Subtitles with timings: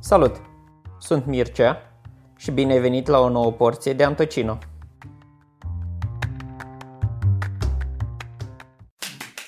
[0.00, 0.40] Salut!
[1.00, 2.00] Sunt Mircea
[2.36, 4.58] și bine ai venit la o nouă porție de Antocino.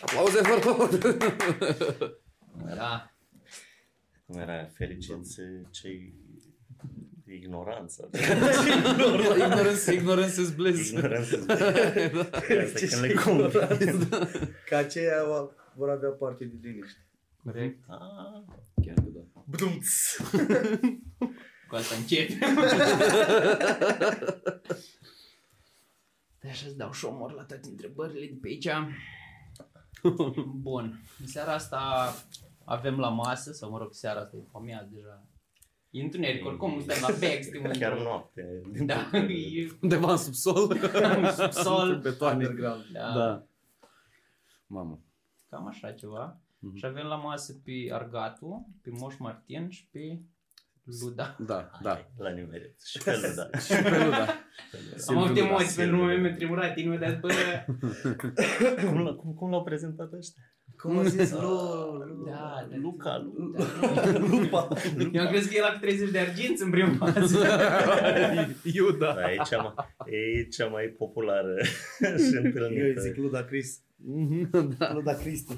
[0.03, 0.89] Aplauze, vă rog!
[2.77, 3.13] Da.
[4.27, 5.41] Cum era fericiți
[5.71, 6.15] cei
[7.27, 8.09] ignoranță.
[9.37, 10.91] ignorance, ignorance is bliss.
[10.91, 11.37] Ignoranță.
[12.65, 13.59] Asta când le cumpri.
[14.69, 16.99] Ca aceia va- vor avea parte de liniște.
[17.45, 17.85] Corect.
[17.89, 18.43] Ah,
[18.85, 19.21] Chiar că da.
[19.47, 20.17] Bdumț!
[21.69, 22.39] Cu asta începi.
[26.41, 28.69] Păi așa îți dau șomor la toate întrebările de pe aici.
[30.55, 31.01] Bun.
[31.21, 32.13] În seara asta
[32.65, 35.25] avem la masă, sau mă rog, seara asta e pomea deja.
[35.91, 38.61] E întuneric, oricum nu stai la bec, suntem Chiar într-o- noapte.
[38.73, 40.79] din Da, punctul de e Undeva în subsol.
[40.93, 41.99] în subsol.
[41.99, 42.45] Betoane.
[42.47, 42.85] Underground.
[42.93, 43.13] Da.
[43.13, 43.45] Da.
[44.67, 45.01] Mamă.
[45.49, 46.40] Cam așa ceva.
[46.63, 46.77] Mhm.
[46.77, 50.19] Și avem la masă pe Argatu, pe Moș Martin și pe
[51.03, 51.37] Luda.
[51.47, 52.07] Da, da.
[52.19, 52.81] La nimerit.
[52.85, 53.59] Și pe lui, da.
[53.67, 54.27] Și pe lui, da.
[55.09, 56.23] Am avut Silviu Luda, emoții pe Silviu nume, Luda.
[56.27, 57.29] mi-a tremurat inima de bă,
[58.87, 60.43] Cum, l- cum, cum l-au prezentat ăștia?
[60.77, 61.31] Cum a zis?
[61.33, 61.39] Lu,
[62.07, 62.77] Lu, Da, da.
[62.77, 63.55] Luca, Lu.
[64.29, 64.69] Lupa.
[65.13, 67.47] Eu am crezut că era cu 30 de arginți în prima fază.
[68.63, 69.15] Iuda.
[69.15, 69.75] Da, e cea mai,
[70.39, 71.55] e cea mai populară
[71.99, 72.85] și Eu întâlnită.
[72.85, 73.81] îi zic Luda Chris.
[74.79, 74.93] da.
[74.93, 75.57] Luda Cristi.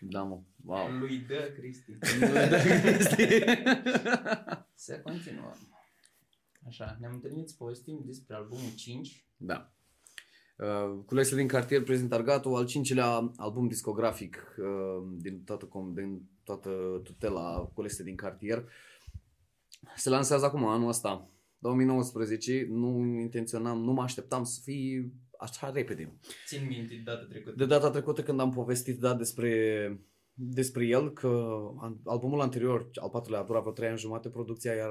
[0.00, 0.40] Da, mă.
[0.64, 0.90] Wow.
[0.98, 1.92] Lui Dă Cristi.
[4.74, 5.56] Să continuăm.
[6.66, 9.24] Așa, ne-am întâlnit să povestim despre albumul 5.
[9.36, 9.72] Da.
[10.56, 16.22] Uh, Culese din cartier prezintă Argato, al cincilea album discografic uh, din, toată, com- din
[16.44, 18.64] toată tutela Culese din cartier.
[19.96, 22.66] Se lansează acum, anul ăsta, 2019.
[22.70, 26.18] Nu intenționam, nu mă așteptam să fie așa repede.
[26.46, 27.54] Țin minte de data trecută.
[27.56, 30.00] De data trecută când am povestit da, despre,
[30.32, 34.74] despre el, că an- albumul anterior, al patrulea, a durat vreo 3 ani jumate producția,
[34.74, 34.90] iar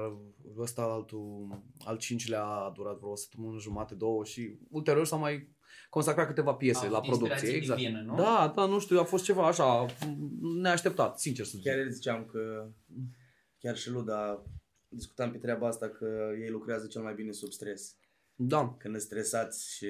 [0.58, 1.48] ăsta, altul,
[1.84, 5.56] al cincilea, a durat vreo săptămână jumate, două și ulterior s-au mai
[5.90, 7.32] consacrat câteva piese A la avut producție.
[7.34, 7.78] inspirație Exact.
[7.80, 8.16] divină, nu?
[8.16, 9.86] Da, da, nu știu, a fost ceva așa
[10.60, 11.66] neașteptat, sincer să zic.
[11.66, 12.68] Chiar el ziceam că
[13.58, 14.42] chiar și Luda
[14.88, 17.96] discutam pe treaba asta că ei lucrează cel mai bine sub stres.
[18.34, 19.86] Da, Când sunt stresați și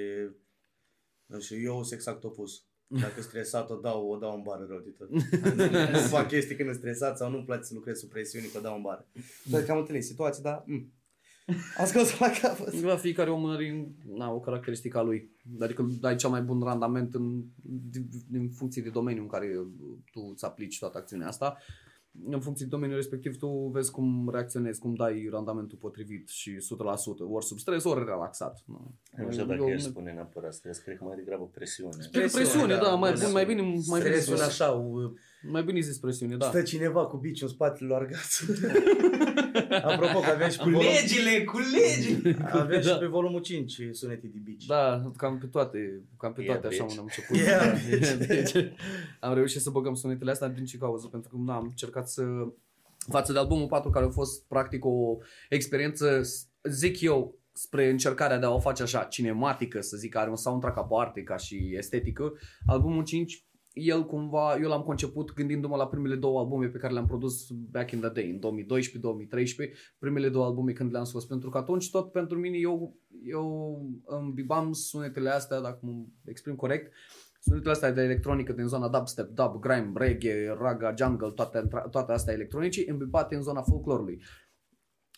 [1.29, 2.63] nu știu, eu sunt exact opus.
[2.87, 5.11] Dacă stresat o dau, o dau în bară rău de tot.
[5.93, 8.61] nu fac chestii când sunt stresat sau nu-mi place să lucrez sub presiune, că o
[8.61, 9.07] dau în bară.
[9.45, 10.93] Dar că am întâlnit situații, dar mm,
[11.79, 12.73] am scos la capăt.
[12.81, 15.31] La fiecare om are na, o caracteristică a lui.
[15.61, 17.45] Adică ai cel mai bun randament în,
[17.91, 19.47] din, din funcție de domeniu în care
[20.13, 21.57] tu îți aplici toată acțiunea asta.
[22.31, 26.59] În funcție de domeniul respectiv tu vezi cum reacționezi, cum dai randamentul potrivit și 100%,
[27.31, 28.63] ori sub stres, ori relaxat.
[28.67, 31.97] Nu, Nu știu dacă Eu- el spune neapărat stres, cred că mai degrabă presiune.
[32.13, 35.15] Cred că presiune, da, mai, bun, mai bine, mai bine, Stresul zis, așa, u-
[35.51, 36.47] mai bine zis presiune, da.
[36.49, 38.41] Stă cineva cu bici în spatele lui Argaț.
[39.93, 42.37] Apropo că avem și pe volum, Legile, cu legile!
[42.51, 42.95] avem și Da.
[42.97, 44.65] pe volumul 5 sunete de bici.
[44.67, 46.99] Da, cam pe toate, cam pe Yeah, toate așa bitch.
[46.99, 47.37] am început.
[47.47, 48.73] Yeah, deci,
[49.21, 52.23] am reușit să băgăm sunetele astea din ce cauză, pentru că na, am încercat să
[53.09, 55.17] față de albumul 4 care a fost practic o
[55.49, 56.21] experiență,
[56.63, 60.77] zic eu, spre încercarea de a o face așa cinematică, să zic, are un soundtrack
[60.79, 62.33] aparte ca și estetică.
[62.67, 63.47] Albumul 5
[63.79, 67.91] el cumva, eu l-am conceput gândindu-mă la primele două albume pe care le-am produs back
[67.91, 72.13] in the day, în 2012-2013, primele două albume când le-am scos, pentru că atunci tot
[72.13, 76.93] pentru mine eu, eu îmbibam sunetele astea, dacă mă exprim corect,
[77.41, 82.35] sunetele astea de electronică din zona dubstep, dub, grime, reggae, raga, jungle, toate, toate astea
[82.35, 84.23] electronice, îmbibate în zona folclorului.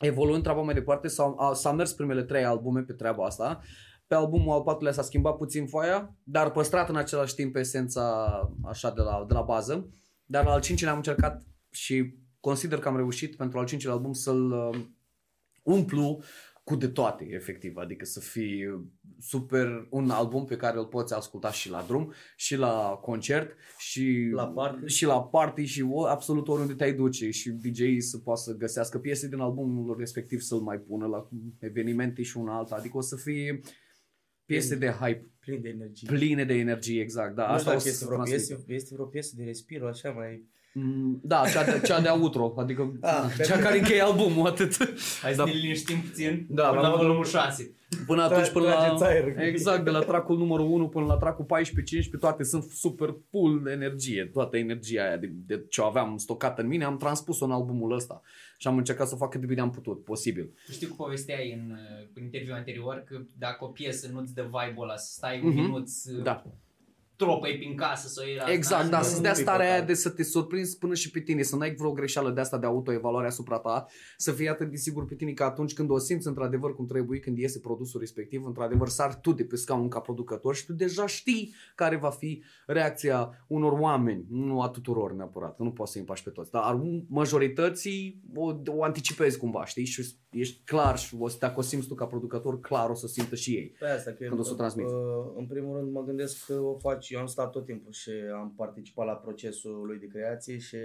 [0.01, 3.61] Evoluând treaba mai departe, s-au, a, s-a mers primele trei albume pe treaba asta.
[4.11, 8.29] Pe albumul al patrulea s-a schimbat puțin foaia, dar păstrat în același timp esența
[8.65, 9.89] așa de la, de la bază.
[10.25, 14.13] Dar la al cincilea am încercat și consider că am reușit pentru al cincilea album
[14.13, 14.81] să-l uh,
[15.63, 16.23] umplu
[16.65, 17.77] cu de toate, efectiv.
[17.77, 18.85] Adică să fie
[19.19, 24.31] super un album pe care îl poți asculta și la drum, și la concert, și
[24.33, 24.87] La party.
[24.87, 28.99] și la party și o, absolut oriunde te-ai duce și DJ-ii să poată să găsească
[28.99, 32.75] piese din albumul respectiv să-l mai pună la evenimente și una alta.
[32.75, 33.61] Adică o să fie
[34.53, 36.09] piese de hype Plin de energie.
[36.09, 37.35] pline de energie, exact.
[37.35, 38.47] Da, nu știu asta o dacă să este vreo, transmit.
[38.47, 40.49] piesă, este vreo piesă de respiro, așa mai...
[40.73, 44.77] Mm, Da, cea de, cea de outro, adică Ah, cea care încheie albumul, atât.
[45.23, 45.45] Hai Da.
[45.45, 47.75] să ne liniștim puțin Da, până la la modul- volumul 6.
[48.07, 48.75] Până atunci, până la...
[48.75, 49.39] Trageți aer.
[49.39, 53.71] Exact, de la tracul numărul 1 până la tracul 14-15, toate sunt super full de
[53.71, 54.25] energie.
[54.33, 58.23] Toată energia aia de, de ce aveam stocată în mine, am transpus-o în albumul ăsta.
[58.59, 60.51] Și am încercat să o fac cât de bine am putut, posibil.
[60.71, 61.77] Știu că povesteai în,
[62.15, 65.61] în interviul anterior că dacă o piesă nu-ți dă vibe-ul ăla, să stai un Mhm.
[65.61, 66.13] minut să...
[66.13, 66.45] Da.
[67.25, 68.91] Tropăi prin casă să o iei la Exact, asta.
[68.91, 69.87] da, nu, să-ți nu dea e starea aia păcat.
[69.87, 72.67] de să te surprinzi până și pe tine, să n-ai vreo greșeală de asta de
[72.67, 73.87] autoevaluare asupra ta,
[74.17, 77.19] să fii atât de sigur pe tine că atunci când o simți într-adevăr cum trebuie,
[77.21, 81.07] când iese produsul respectiv, într-adevăr sar tu de pe scaun ca producător și tu deja
[81.07, 86.01] știi care va fi reacția unor oameni, nu a tuturor neapărat, că nu poți să-i
[86.01, 91.17] împaci pe toți, dar a majorității o, o anticipezi cumva, știi, și ești clar și
[91.19, 93.75] o să, dacă o simți tu ca producător, clar o să simtă și ei.
[93.79, 94.93] Pe asta, că Când o să o transmiți.
[94.93, 95.01] uh,
[95.37, 98.55] în primul rând mă gândesc că o faci, eu am stat tot timpul și am
[98.57, 100.77] participat la procesul lui de creație și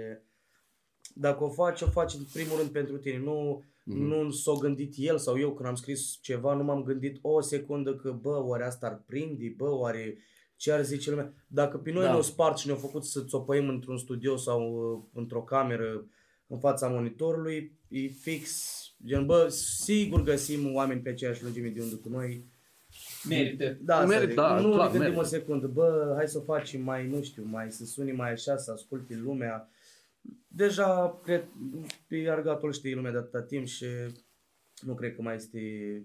[1.14, 3.98] dacă o faci, o faci în primul rând pentru tine, nu, Mhm.
[3.98, 7.94] nu s-o gândit el sau eu când am scris ceva, nu m-am gândit o secundă
[7.96, 10.18] că bă, oare asta ar prinde, bă, oare
[10.56, 11.32] ce ar zice lumea.
[11.48, 12.08] Dacă pe noi Da.
[12.08, 16.06] ne-au spart și ne-au făcut să țopăim într-un studio sau uh, într-o cameră
[16.46, 18.50] în fața monitorului, e fix,
[19.04, 22.46] gen, bă, sigur găsim oameni pe aceeași lungime de undă cu noi,
[23.28, 23.76] Merită.
[23.80, 25.18] da, Merit, merit, da, nu clar, ne gândim merit.
[25.18, 28.56] o secundă, bă, hai să o facem mai, nu știu, mai să suni mai așa,
[28.56, 29.68] să asculte lumea.
[30.46, 31.44] Deja, cred,
[32.06, 33.86] pe argatul știe lumea de atâta timp și
[34.80, 35.58] nu cred că mai este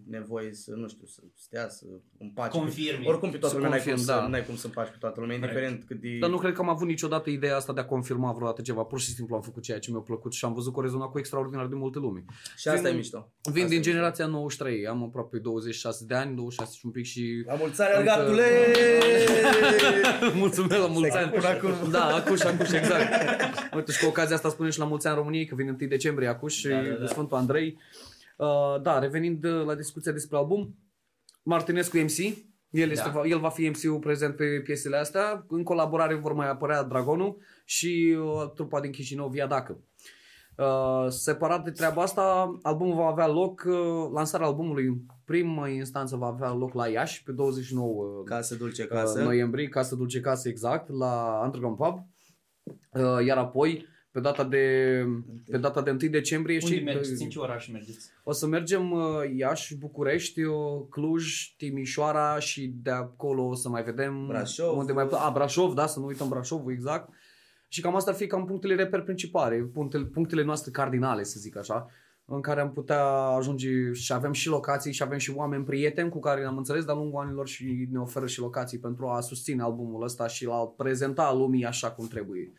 [0.10, 1.86] nevoie să, nu știu, să stea, să
[2.20, 2.52] împaci.
[2.52, 3.08] Confirmi.
[3.08, 4.28] Oricum pe toată Să lumea n-ai cum, confirm, să, da.
[4.28, 5.54] n-ai cum să împaci pe toată lumea, Corect.
[5.58, 6.18] indiferent cât de...
[6.20, 8.84] Dar nu cred că am avut niciodată ideea asta de a confirma vreodată ceva.
[8.84, 11.06] Pur și simplu am făcut ceea ce mi-a plăcut și am văzut că o rezona
[11.06, 12.26] cu extraordinar de multe lume.
[12.58, 13.18] Și asta Vin- e mișto.
[13.42, 13.90] Vin Asta din e mișto.
[13.92, 17.44] generația 93, am aproape 26 de ani, 26 și un pic și...
[17.46, 18.46] La mulți ani, Încă- argatule!
[20.44, 21.32] Mulțumesc la mulți ani.
[21.32, 21.92] Până acum.
[21.92, 23.08] Da, acuș, acuș, exact.
[23.76, 26.28] Uite, și cu ocazia asta spunem și la mulți ani României, că vine 1 decembrie
[26.28, 26.94] acuș și Da, da, da.
[26.96, 27.78] de Sfântul Andrei.
[28.42, 30.76] Uh, da, revenind uh, la discuția despre album,
[31.44, 32.18] Martinescu MC,
[32.70, 33.22] el, este, Da.
[33.26, 35.46] el va fi MC-ul prezent pe piesele astea.
[35.48, 39.80] În colaborare vor mai apărea Dragonul și uh, trupa din Chișinău, Via Dacă.
[40.58, 46.16] Uh, separat de treaba asta, albumul va avea loc, uh, lansarea albumului în primă instanță
[46.16, 49.02] va avea loc la Iași pe 29 uh, Casă dulce, casă.
[49.14, 49.24] casă.
[49.24, 52.08] noiembrie, Casă Dulce Casă exact, la Underground Pub.
[52.92, 55.06] Uh, iar apoi, pe data de,
[55.52, 57.24] pe data de 1 decembrie, Unde și mergeți?
[57.24, 58.10] În ce oraș mergeți?
[58.24, 59.02] o să mergem uh,
[59.36, 60.56] Iași, București, uh,
[60.90, 64.78] Cluj, Timișoara și de acolo o să mai vedem Brașov.
[64.78, 67.10] unde mai a, Brașov, da, să nu uităm Brașovul exact.
[67.68, 71.58] Și cam asta ar fi cam punctele reper principale, punctele, punctele noastre cardinale, să zic
[71.58, 71.88] așa,
[72.26, 76.20] în care am putea ajunge și avem și locații și avem și oameni prieteni cu
[76.20, 80.04] care ne-am înțeles de-a lungul anilor și ne oferă și locații pentru a susține albumul
[80.04, 82.54] ăsta și la prezenta lumii așa cum trebuie.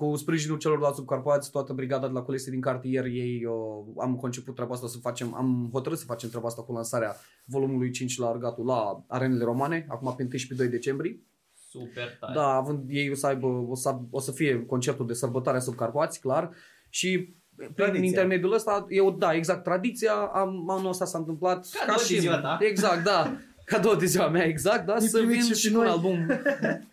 [0.00, 3.54] Cu sprijinul celorlalți subcarpați, toată brigada de la culese din cartier, ei uh,
[3.98, 7.90] am conceput treaba asta să facem, am hotărât să facem treaba asta cu lansarea volumului
[7.90, 11.20] 5 la Argatul la arenele romane, acum pe 1 și pe 2 decembrie.
[11.68, 12.32] Super tare.
[12.34, 15.60] Da, având ei o să aibă, o să, o să fie concertul de sărbătoare a
[15.60, 16.50] subcarpați, clar.
[16.88, 18.06] Și prin Tradiția.
[18.06, 22.58] intermediul ăsta, eu, da, exact, tradiția, am, anul ăsta s-a întâmplat Cadou de ziua ta.
[22.60, 23.32] Exact, da.
[23.70, 25.92] Cadou de ziua mea, exact, da, Ne să primiți vin și și cu un noi.
[25.92, 26.26] album.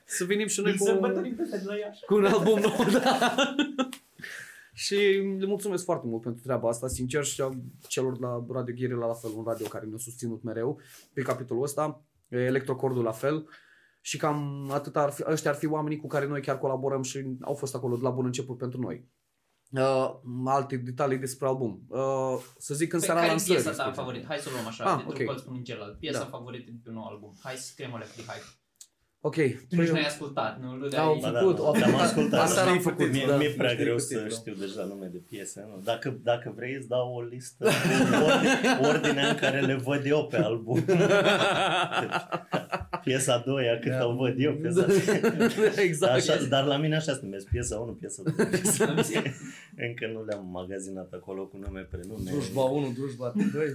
[0.05, 2.05] să venim și noi Îl cu, sărbătorim pe ăsta de la Iași.
[2.05, 3.35] cu un album nou, da.
[4.83, 4.95] și
[5.39, 7.49] le mulțumesc foarte mult pentru treaba asta, sincer, și a
[7.87, 10.79] celor la Radio Gherila la fel, un radio care ne-a susținut mereu
[11.13, 13.47] pe capitolul ăsta, Electrocordul la fel.
[14.01, 17.25] Și cam atât ar fi, ăștia ar fi oamenii cu care noi chiar colaborăm și
[17.41, 19.07] au fost acolo de la bun început pentru noi.
[19.71, 20.13] Uh,
[20.45, 21.85] alte detalii despre album.
[21.87, 23.61] Uh, să zic în Păi seara care e lansării.
[23.61, 24.01] piesa ta spre exemplu.
[24.03, 24.25] favorită?
[24.27, 25.09] Hai să o luăm așa, Ah, de ok.
[25.09, 25.25] okay.
[25.25, 25.99] colț până în celălalt.
[25.99, 26.25] Piesa Da.
[26.25, 27.33] favorită de pe un nou album.
[27.43, 28.45] Hai să scriem alea free hype.
[29.21, 29.35] Ok.
[29.35, 30.75] Tu nici n-ai ascultat, nu?
[30.75, 31.99] Lui Da, au de-ai- făcut, au Am făcut.
[31.99, 32.39] ascultat.
[32.39, 32.97] Asta Știi am cu făcut.
[32.97, 33.37] titlul, Mie, Da.
[33.37, 34.29] mi-e prea Știi greu cu să titlul.
[34.29, 35.65] știu deja nume de piese.
[35.69, 35.81] Nu?
[35.83, 40.25] Dacă, dacă vrei îți dau o listă cu ordine, ordinea în care le văd eu
[40.25, 40.85] pe album.
[43.03, 44.85] piesa a doua, cât o văd eu, piesa
[45.87, 46.13] exact.
[46.13, 48.35] Așa, dar la mine așa se numesc, piesa 1, piesa 2.
[49.87, 52.29] Încă nu le-am magazinat acolo cu nume, prenume.
[52.31, 53.65] Drujba 1, drujba 2.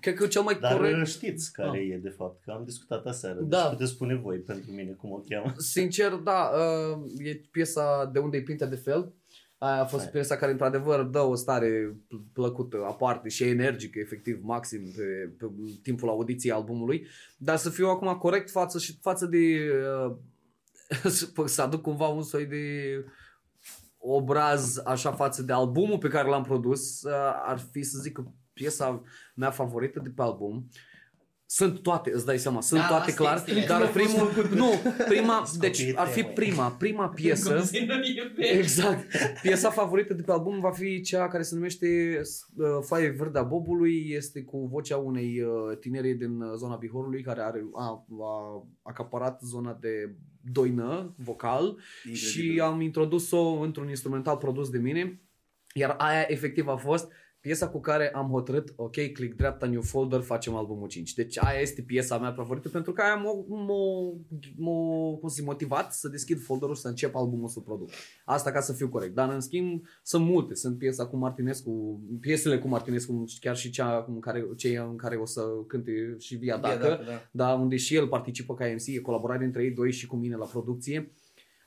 [0.00, 3.40] Cred că cel mai Dar corect, știți care e de fapt, că am discutat aseară.
[3.40, 3.60] Da.
[3.62, 5.52] Deci puteți spune voi pentru mine cum o cheamă.
[5.56, 9.12] sincer, da, uh, e piesa de unde e Pintea de fel.
[9.58, 10.10] Aia a fost Hai.
[10.12, 15.46] piesa care într-adevăr dă o stare pl- plăcută, aparte și energică, efectiv, maxim pe, pe
[15.82, 17.06] timpul audiției albumului.
[17.36, 19.70] Dar să fiu acum corect față, și față de...
[20.06, 20.16] Uh,
[21.10, 22.64] să- să aduc cumva un soi de
[23.98, 27.12] obraz așa față de albumul pe care l-am produs, uh,
[27.46, 28.24] ar fi să zic că
[28.58, 29.02] piesa
[29.34, 30.68] mea favorită de pe album.
[31.50, 33.66] Sunt toate, îți dai seama, sunt Da, toate asta clar, este, este.
[33.66, 34.70] dar primul, nu,
[35.08, 38.44] prima, Sunt deci copiii ar fi tăi, prima, prima piesă, Cum se numește?
[38.44, 42.20] exact, piesa favorită de pe album va fi cea care se numește
[42.56, 47.22] uh, Foaie Verde a Bobului, este cu vocea unei uh, tinere din uh, zona Bihorului
[47.22, 51.78] care are, a, a acaparat zona de doină vocal.
[52.12, 55.22] Și am introdus-o într-un instrumental produs de mine,
[55.74, 60.20] iar aia efectiv a fost piesa cu care am hotărât, ok, click dreapta, new folder,
[60.20, 61.14] facem albumul 5.
[61.14, 63.66] Deci aia este piesa mea favorită pentru că aia m-a, m-a,
[64.56, 67.90] m-a cum să zic, motivat să deschid folderul să încep albumul să produc.
[68.24, 69.14] Asta ca să fiu corect.
[69.14, 70.54] Dar în schimb sunt multe.
[70.54, 75.16] Sunt piesa cu Martinescu, piesele cu Martinescu, chiar și cea în care, cei în care
[75.16, 77.28] o să cânte și Via Dacă, Dacă, da.
[77.30, 80.36] da, unde și el participă ca MC, e colaborare între ei doi și cu mine
[80.36, 81.12] la producție.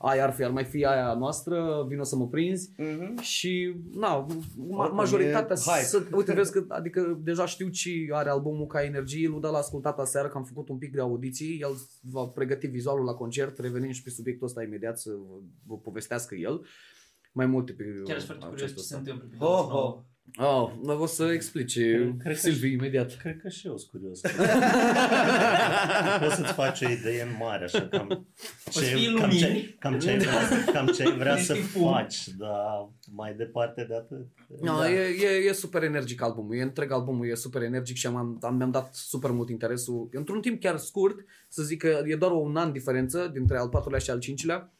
[0.03, 2.71] Aia ar fi, ar mai fi aia noastră, vino să mă prinzi.
[2.77, 3.21] Mhm.
[3.21, 5.83] Și, na, ma- Oricum, majoritatea, e hype.
[5.85, 9.99] să, uite, vezi că, adică deja știu ce are albumul ca energie, lui l-a ascultat
[9.99, 13.91] aseară, că am făcut un pic de audiții, el va pregăti vizualul la concert, revenim
[13.91, 15.35] și pe subiectul ăsta imediat să vă,
[15.67, 16.65] vă povestească el.
[17.33, 18.97] Mai multe pe Chiar sunt foarte curios acest ce se ăsta.
[18.97, 20.05] întâmplă pe Ho, 29.
[20.37, 20.45] Ho.
[20.45, 23.17] Oh, dar o să explice Cred că Silvii și- imediat.
[23.21, 24.21] Cred că și eu sunt curios.
[26.21, 28.27] Poți să-ți faci o idee în mare, așa, cam
[28.69, 29.75] să fii cam ce, lumini.
[29.79, 31.91] cam ce, ai vrea, cam ce ai vrea să Niște pum.
[31.91, 34.25] faci, dar mai departe de atât.
[34.61, 34.91] No, da.
[34.91, 38.55] e, e, e super energic albumul, e întreg albumul, e super energic și am, am,
[38.55, 40.09] mi-am dat super mult interesul.
[40.11, 41.15] Într-un timp chiar scurt,
[41.49, 44.73] să zic că e doar un an diferență dintre al patrulea și al cincilea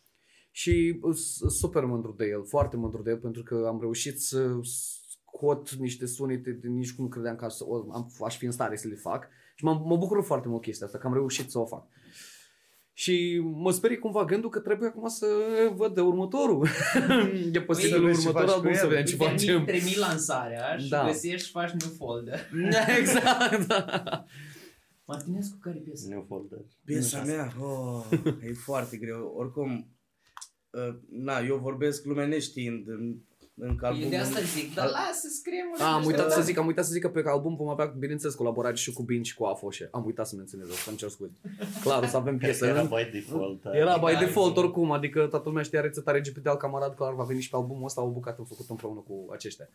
[0.52, 4.50] și sunt super mândru de el, foarte mândru de el pentru că am reușit să
[5.34, 8.52] scot niște sunete de nici cum nu credeam că aș, o- am, aș fi în
[8.52, 11.50] stare să le fac și mă, mă bucur foarte mult chestia asta, că am reușit
[11.50, 11.88] să o fac.
[12.94, 15.26] Și mă sperie cumva gândul că trebuie acum să
[15.76, 16.68] văd de următorul.
[17.54, 18.90] e posibil Să vezi ce următorul faci album cu să el.
[18.90, 19.66] vedem ce Termin, facem.
[19.76, 21.06] termin lansarea și Da.
[21.06, 22.40] găsești și faci new folder.
[23.00, 24.26] exact, da.
[25.06, 26.08] Martinescu, care e piesă?
[26.08, 26.60] New folder.
[26.86, 28.06] Piesa mea, oh,
[28.44, 29.34] e foarte greu.
[29.38, 29.88] Oricum,
[30.70, 32.86] uh, na, eu vorbesc lume neștiind
[33.64, 34.10] în, în E albumul.
[34.10, 35.84] de asta zic, dar lasă, scrie mă.
[35.84, 36.34] A, am uitat Da.
[36.34, 39.04] să zic, am uitat să zic că pe album vom avea, bineînțeles, colaborare și cu
[39.04, 39.88] Bin și cu Afoșe.
[39.92, 41.32] Am uitat să menționez asta, îmi cer scuze.
[41.82, 42.66] Clar, o să avem piesă.
[42.66, 43.62] Era by default.
[43.62, 43.78] da.
[43.78, 44.26] Era by Egal.
[44.26, 47.56] default oricum, adică toată lumea știa rețeta RGPD al camarad, clar va veni și pe
[47.56, 49.68] albumul ăsta o bucată făcută împreună cu aceștia.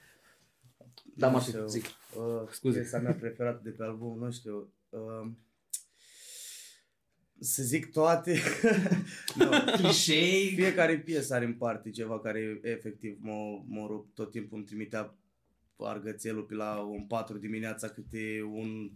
[1.14, 1.84] Da, Nu Martin, știu, zic.
[1.84, 2.78] Uh, Scuze.
[2.78, 4.68] Piesa mea preferată de pe album, nu știu.
[4.88, 5.26] Uh,
[7.40, 8.38] să zic toate.
[9.38, 9.50] nu.
[9.76, 10.54] Clișei.
[10.54, 14.14] Fiecare piesă are în parte ceva care efectiv mă, mă rup.
[14.14, 15.14] Tot timpul îmi trimitea
[15.78, 18.90] argățelul pe la un 4 dimineața câte un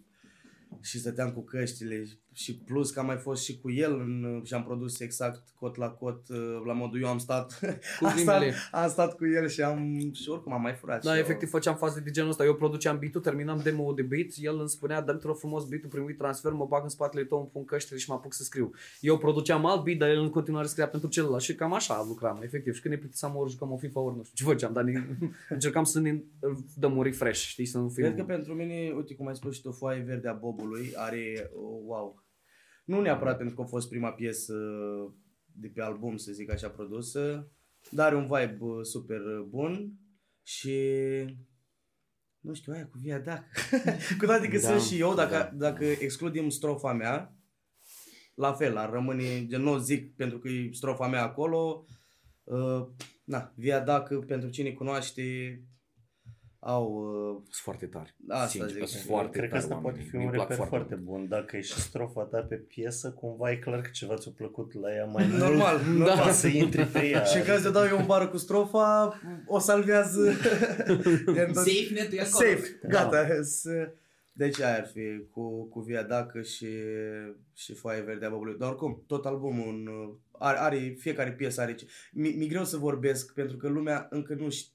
[0.80, 4.54] și stăteam cu căștile și plus că am mai fost și cu el în, și
[4.54, 7.58] am produs exact cot la cot uh, la modul eu am stat
[7.98, 8.54] Cu am, stat rimele.
[8.72, 11.22] am stat cu el și am și oricum am mai furat Da, și eu.
[11.22, 12.44] efectiv făceam faze de genul ăsta.
[12.44, 15.88] Eu produceam beat-ul, terminam demo de beat, el îmi spunea, dă-mi te rog frumos beat-ul,
[15.90, 18.70] primit transfer, mă bag în spatele tău, îmi pun căștile și mă apuc să scriu.
[19.00, 22.40] Eu produceam alt beat, dar el în continuare scria pentru celălalt și cam așa lucram,
[22.42, 22.74] efectiv.
[22.74, 25.02] Și când ne plictiseam ori jucam o FIFA ori nu știu ce făceam, dar ne,
[25.48, 26.22] încercam să ne
[26.76, 28.04] dăm un refresh, știi, să nu fim...
[28.04, 31.50] Cred că pentru mine, uite cum ai spus și tu, foaie verde a Bobului are,
[31.54, 32.28] oh, wow.
[32.90, 34.54] Nu neapărat pentru că a fost prima piesă
[35.46, 37.50] de pe album, să zic așa, produsă,
[37.90, 39.92] dar are un vibe uh, super uh, bun
[40.42, 40.78] și
[42.40, 43.44] nu știu, aia cu Via Dac.
[44.18, 45.50] cu toate că Da, sunt și eu, dacă, da.
[45.70, 47.36] dacă excludem strofa mea,
[48.34, 51.86] la fel, ar rămâne, gen, nu o zic pentru că e strofa mea acolo,
[52.44, 52.86] uh,
[53.24, 55.22] na, Via Dac, pentru cine cunoaște,
[56.62, 58.14] au uh, Sunt foarte tari.
[58.28, 58.86] Asta Sincer, zic.
[58.86, 60.08] sunt foarte Cred că tari asta poate oamenii.
[60.10, 61.06] fi Mi-i un plac reper foarte, mult.
[61.06, 61.28] bun.
[61.28, 64.94] Dacă e și strofa ta pe piesă, cumva e clar că ceva ți-a plăcut la
[64.94, 65.40] ea mai mult.
[65.40, 66.16] Normal, normal.
[66.16, 66.32] Da.
[66.32, 67.22] Să intri pe ea.
[67.24, 70.32] Și în caz de dau eu un bară cu strofa, o salvează.
[71.34, 72.46] Gen, tot- Safe net e acolo.
[72.48, 73.26] Safe, gata.
[73.42, 73.92] Să-
[74.32, 75.00] Deci aia ar fi
[75.30, 76.66] cu, cu Via Dacă și,
[77.54, 78.56] și Foaie Verde a Bobului.
[78.58, 79.88] Dar oricum, tot albumul în,
[80.38, 81.74] are, are, fiecare piesă are...
[81.74, 84.72] ce- Mi, mi greu să vorbesc pentru că lumea încă nu știe,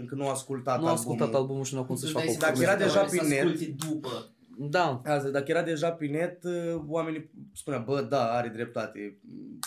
[0.00, 1.12] încă nu a ascultat Nu a albumul.
[1.12, 2.88] ascultat albumul și nu a cum să-și facă o Îți dai Dacă seama era că
[2.88, 4.28] deja să pe net- asculte după.
[4.58, 6.42] Da, Asta, dacă era deja pe net,
[6.86, 9.18] oamenii spuneau, bă, da, are dreptate.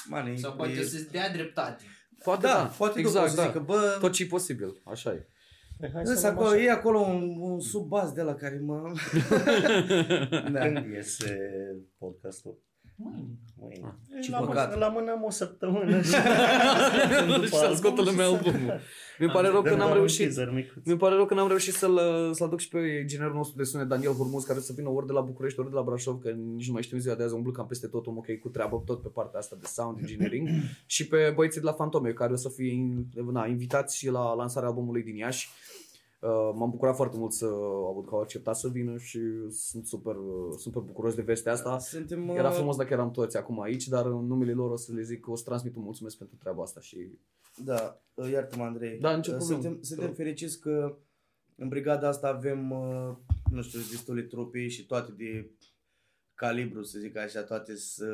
[0.10, 1.84] Mane, Sau poate e- să-ți dea dreptate.
[2.24, 3.48] poate da, da, poate exact, după să da.
[3.48, 5.27] zică, bă, Tot ce e posibil, așa e.
[5.79, 6.63] Păi hai Însă să luăm acolo, așa.
[6.63, 8.81] e acolo un, un subbas de la care mă...
[10.53, 10.60] da.
[10.65, 11.38] Când iese
[11.98, 12.57] podcastul?
[12.99, 13.37] Mâine.
[13.59, 13.95] Mâine.
[14.21, 14.69] Ce la păcat.
[14.69, 16.01] mână, la mână o săptămână.
[17.45, 18.79] Și să scoată lumea albumul.
[19.19, 20.51] Mi pare rău că n-am reușit.
[20.83, 21.99] Mi pare rău că n-am reușit să-l,
[22.33, 25.11] să-l aduc și pe inginerul nostru de sunet, Daniel Hurmuz, care să vină ori de
[25.11, 27.33] la București, ori de la Brașov, că nici nu mai știu în ziua de azi,
[27.33, 30.47] umblu cam peste tot, om ok cu treabă, tot pe partea asta de sound engineering,
[30.85, 34.69] și pe băieții de la Fantome, care o să fie na, invitați și la lansarea
[34.69, 35.49] albumului din Iași.
[36.27, 39.19] Uh, m-am bucurat foarte mult să aud că au acceptat să vină și
[39.50, 41.79] sunt super, uh, super bucuros de vestea asta.
[41.79, 44.93] Suntem, Era uh, frumos dacă eram toți acum aici, dar în numele lor o să
[44.93, 47.12] le zic că o să transmit un mulțumesc pentru treaba asta și
[47.63, 49.00] Da, uh, iartă-mă, Andrei.
[49.00, 49.62] Da, nicio Uh, problemă.
[49.62, 50.15] Suntem, Te suntem rog.
[50.15, 50.98] fericiți că
[51.55, 53.15] în brigada asta avem, uh,
[53.51, 55.51] nu știu, destule trupe și toate de
[56.34, 58.05] calibru, să zic așa, toate să,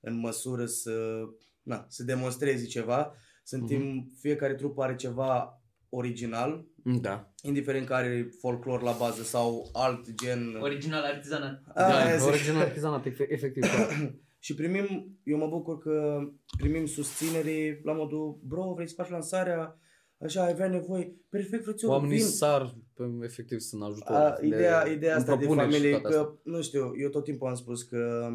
[0.00, 1.24] în măsură să,
[1.62, 3.12] na, să demonstreze ceva.
[3.44, 4.14] Suntem, Mhm.
[4.18, 5.61] fiecare trupă are ceva
[5.94, 6.64] original,
[7.00, 7.32] Da.
[7.42, 10.58] indiferent că are folclor la bază sau alt gen.
[10.60, 11.62] Original artizanat.
[11.74, 12.28] A, aia Da, zic.
[12.28, 13.62] original artizanat, efe- efectiv.
[13.62, 13.86] da.
[14.44, 16.18] Și primim, eu mă bucur că
[16.58, 19.78] primim susținere la modul, bro, vrei să faci lansarea,
[20.18, 22.26] așa, ai avea nevoie, perfect, frățior, Oamenii vin.
[22.26, 24.16] sar pe, efectiv sunt ajutor.
[24.16, 26.22] A, de- ideea, ideea în asta de propuneri și familie, toate astea.
[26.24, 28.30] că, nu știu, eu tot timpul am spus că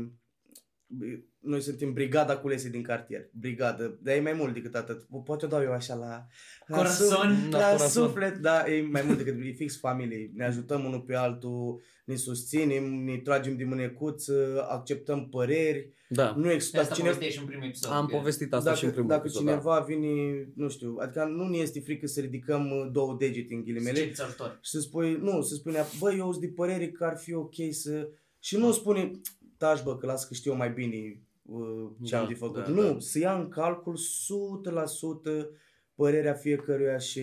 [1.40, 5.08] noi suntem brigada culese din cartier, brigadă, dar e mai mult decât atât.
[5.26, 6.26] Poate o dau eu așa la,
[6.68, 7.08] la, Corazon.
[7.08, 8.04] suf- La la corazon.
[8.08, 10.32] suflet, dar e mai mult decât, e fix familie.
[10.36, 15.94] Ne ajutăm unul pe altul, ne susținem, ne tragem de mânecuță, acceptăm păreri.
[16.10, 16.34] Da.
[16.38, 17.92] Nu De există asta cine, povesteai și în primul episod.
[17.92, 19.52] Am că- povestit asta și în dacă, primul dacă episod, da.
[19.52, 23.64] cineva vine, nu știu, adică nu ne este frică să ridicăm uh, două degete în
[23.64, 24.60] ghilimele Scepți ajutor.
[24.62, 27.54] și să spui, nu, să spune, bă, eu sunt de părere că ar fi ok
[27.72, 28.10] să...
[28.40, 29.12] Și nu spune,
[29.58, 32.64] taci bă, că las că știu eu mai bine uh, ce am Da, de făcut.
[32.64, 33.00] da, nu, da.
[33.00, 35.48] să ia în calcul 100%
[35.96, 37.22] părerea fiecăruia și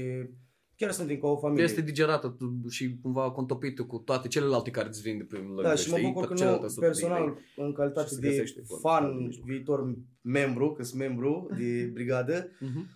[0.77, 1.65] chiar suntem ca o familie.
[1.65, 5.63] Este digerată tu- și cumva contopită cu toate celelalte care îți vin de pe lângă,
[5.63, 6.09] da, și mă știi?
[6.09, 7.43] bucur că Toate nu, celelalte sute de personal, idei.
[7.67, 9.47] în calitate Și se de găsește acolo, fan, în mijloc.
[9.47, 12.89] viitor membru, că sunt membru de brigadă, Mhm.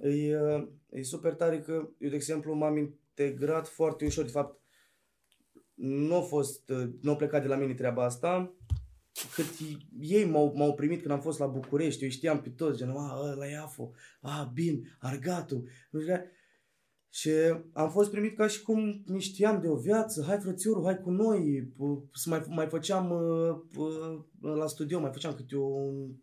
[0.00, 4.24] E, uh, e super tare că eu, de exemplu, m-am integrat foarte ușor.
[4.24, 4.60] De fapt,
[5.74, 8.54] nu a fost, uh, nu a plecat de la mine treaba asta,
[9.34, 9.46] cât
[10.00, 12.90] ei m-au, m-au primit când am fost la București, eu îi știam pe toți, gen,
[12.90, 16.30] a, ăla e Afo, a, Bin, Argatu, nu știu care.
[17.10, 17.30] Și
[17.72, 21.10] am fost primit ca și cum ne știam de o viață, hai frățiorul, hai cu
[21.10, 26.14] noi, p- să mai, mai făceam uh, uh, la studio, mai făceam câte un,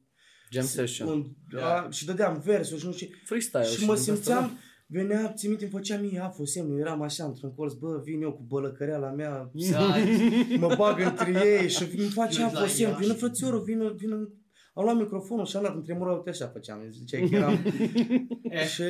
[0.51, 1.07] Jam session.
[1.07, 3.13] un a, și dădeam versuri și nu știu ce.
[3.25, 3.63] Freestyle.
[3.63, 4.57] Și mă din asta, simțeam, da.
[4.93, 8.31] Venea, țin minte, îmi făcea mie afo semnul, eram așa într-un colț, bă, vin eu
[8.33, 9.51] cu bălăcăreala mea,
[10.59, 13.61] mă bag între ei și îmi face Eu afo la semn, ea vină și- frățiorul,
[13.61, 14.15] vină, vină,
[14.73, 17.57] am luat microfonul și am dat între mură, uite așa făceam, ziceai că eram,
[18.73, 18.83] și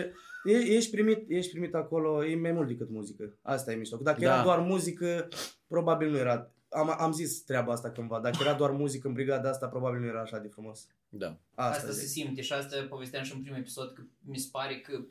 [0.43, 4.19] e, ești primit, ești primit acolo, e mai mult decât muzică, asta e mișto, dacă
[4.21, 4.33] Da.
[4.33, 5.27] era doar muzică,
[5.67, 9.49] probabil nu era, am, am zis treaba asta cândva, dacă era doar muzică în brigada
[9.49, 10.87] asta, probabil nu era așa de frumos.
[11.09, 11.37] Da.
[11.55, 12.23] Asta, Asta se zic.
[12.23, 15.03] simte și asta povesteam și în primul episod că mi se pare că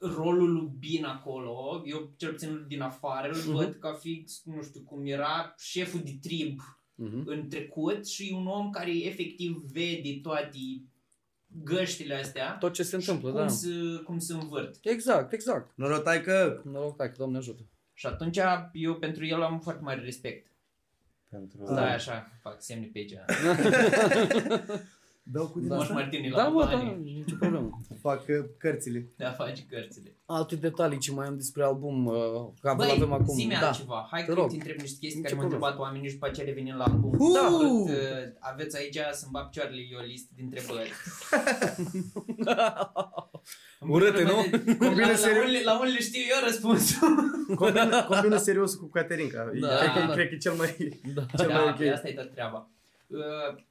[0.00, 4.80] rolul lui Bin acolo, eu cel puțin din afară îl văd ca fix, nu știu
[4.80, 6.60] cum era șeful de trib
[7.00, 7.22] Mhm.
[7.26, 10.58] în trecut și un om care efectiv vede toate
[11.46, 13.48] găștile astea Tot ce se întâmplă, cum, da.
[13.48, 13.68] se,
[14.04, 14.78] cum se învârt.
[14.82, 15.72] Exact, exact.
[15.74, 16.62] Noroc, taică!
[16.64, 17.62] Noroc, tai, că Doamne ajută.
[17.92, 18.38] Și atunci
[18.72, 20.50] eu pentru el am foarte mare respect.
[21.30, 21.64] Pentru...
[21.74, 23.14] Da, așa, fac semne pe aici.
[25.32, 25.92] Dau cu din Moș asta?
[25.94, 27.80] Martini la Da, bă, da, bani nicio problemă.
[28.02, 29.08] Fac uh, cărțile.
[29.16, 30.16] de a face cărțile.
[30.26, 32.14] Alte detalii ce mai am despre album, uh,
[32.60, 33.34] că Băi, avem acum.
[33.34, 33.66] zi-mi da.
[33.66, 34.08] altceva.
[34.10, 34.48] Hai Te că rog.
[34.48, 35.64] te întreb niște chestii Nicio care m-au problemă.
[35.66, 37.12] întrebat oamenii și după aceea revenim la album.
[37.18, 37.32] Uh!
[37.34, 37.96] Da, vrut, uh,
[38.38, 40.90] aveți aici să-mi bag picioarele eu o listă de întrebări.
[43.80, 44.40] În Urâte, primul nu?
[44.50, 45.42] rând, La, Combină la, serios.
[45.44, 47.08] unele, la unele știu eu răspunsul.
[47.54, 49.50] Combină, combină serios cu Caterinca.
[49.60, 50.12] Da, cred, că, da.
[50.12, 51.00] cred că e cel mai...
[51.14, 51.22] Da.
[51.36, 51.76] Cel mai da, ok.
[51.78, 52.70] pe asta e tot treaba.
[53.06, 53.66] Uh,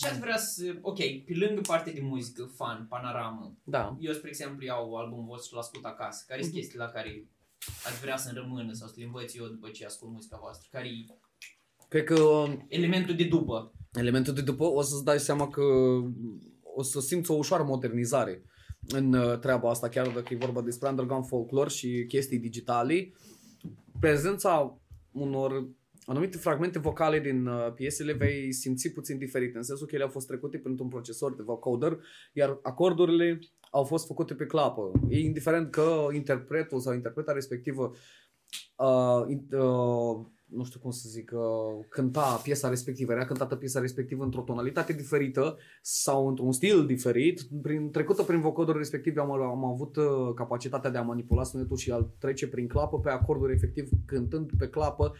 [0.00, 0.62] ce ați vrea să...
[0.80, 3.96] Ok, pe lângă partea de muzică, fan, panoramă, Da.
[4.00, 6.24] eu, spre exemplu, iau albumul vostru și-l ascult acasă.
[6.26, 6.48] Care Mhm.
[6.48, 7.26] sunt chestiile la care
[7.86, 10.68] ați vrea să rămână sau să le învăț eu după ce ascult muzica voastră?
[10.70, 11.14] Care e
[11.88, 13.72] Cred că uh, elementul de după?
[13.92, 15.62] elementul de după o să-ți dai seama că
[16.62, 18.42] o să simți o ușoară modernizare
[18.88, 23.12] în uh, treaba asta, chiar dacă e vorba despre underground folklore și chestii digitale.
[24.00, 24.78] Prezența
[25.12, 25.68] unor
[26.10, 30.10] anumite fragmente vocale din uh, piesele vei simți puțin diferit, în sensul că ele au
[30.10, 31.98] fost trecute printr-un procesor de vocoder,
[32.32, 33.38] iar acordurile
[33.70, 34.92] au fost făcute pe clapă.
[35.08, 37.92] E indiferent că interpretul sau interpreta respectivă
[38.76, 43.80] uh, in- uh, nu știu cum să zic, uh, cânta piesa respectivă, era cântată piesa
[43.80, 49.64] respectivă într-o tonalitate diferită sau într-un stil diferit, prin, trecută prin vocodul respectiv am, am
[49.64, 53.88] avut uh, capacitatea de a manipula sunetul și a trece prin clapă pe acorduri efectiv
[54.06, 55.12] cântând pe clapă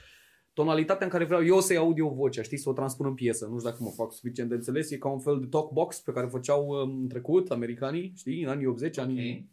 [0.61, 3.47] tonalitatea în care vreau eu să-i aud eu vocea, știi, să o transpun în piesă.
[3.51, 6.01] Nu știu dacă mă fac suficient de înțeles, e ca un fel de talk box
[6.01, 9.49] pe care făceau uh, în trecut americanii, știi, în anii 80, anii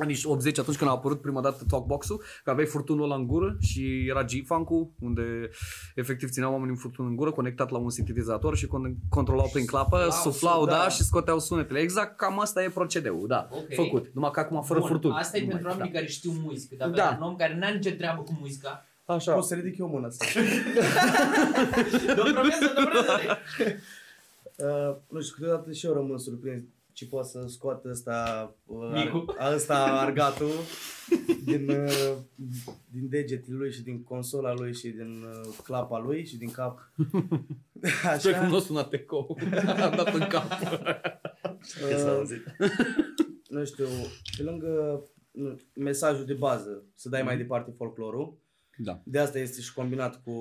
[0.00, 3.56] anii 80, atunci când a apărut prima dată Talkbox-ul, că aveai furtunul ăla în gură
[3.60, 5.22] și era G-Funk-ul, unde
[5.94, 9.66] efectiv țineau oamenii un furtun în gură, conectat la un sintetizator și con- controlau prin
[9.66, 10.88] clapă, Suflau, suflau, da, da.
[10.88, 11.78] și scoteau sunetele.
[11.78, 13.74] Exact cam asta e procedeul, da, Ok.
[13.74, 14.10] făcut.
[14.14, 15.10] Numai că acum fără Bun, furtun.
[15.10, 16.96] Asta e Nu pentru mai- oamenii care știu muzică, dar Da.
[16.96, 17.16] da.
[17.20, 18.87] un om care n-a nicio treabă cu muzica.
[19.08, 19.14] Da.
[19.14, 19.32] Așa.
[19.34, 20.24] Pot să ridic eu mâna să.
[22.16, 23.38] Domnul profesor, domnul profesor!
[24.58, 26.62] Uh, nu știu, câteodată și eu rămân surprins
[26.98, 29.34] ce poate să scoată ăsta, uh, Micu.
[29.38, 30.50] ar, ăsta argatul
[31.44, 32.16] din, uh,
[32.90, 36.90] din degetele lui și din consola lui și din uh, clapa lui și din cap.
[38.18, 39.38] Sper cum nu Așa, a sunat ecou.
[39.66, 40.48] Am dat în cap.
[41.88, 42.56] Că s-a uh, auzit.
[43.48, 43.86] nu știu,
[44.36, 48.36] pe lângă nu, mesajul de bază, să dai mai departe folclorul.
[48.80, 49.00] Da.
[49.04, 50.32] De asta este și combinat cu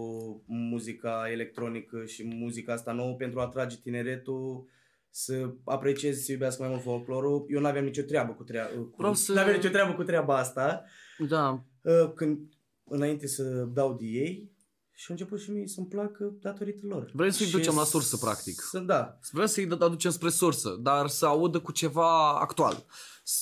[0.45, 4.65] muzica electronică și muzica asta nouă pentru a atrage tineretul
[5.09, 7.45] să aprecieze, să iubească mai mult folclorul.
[7.49, 8.69] Eu nu aveam nicio treabă cu treaba.
[8.69, 10.83] Cu, Vreau să- Nu aveam nicio treabă cu treaba asta.
[11.27, 11.63] Da.
[11.81, 12.39] Uh, Când,
[12.83, 14.51] înainte să dau de ei,
[14.93, 17.11] și au început și mie să-mi placă datorită lor.
[17.13, 18.61] Vrem să-i Și ducem la s- sursă, practic.
[18.61, 19.19] Să, da.
[19.31, 22.85] Vrem să-i aducem spre sursă, dar să audă cu ceva actual.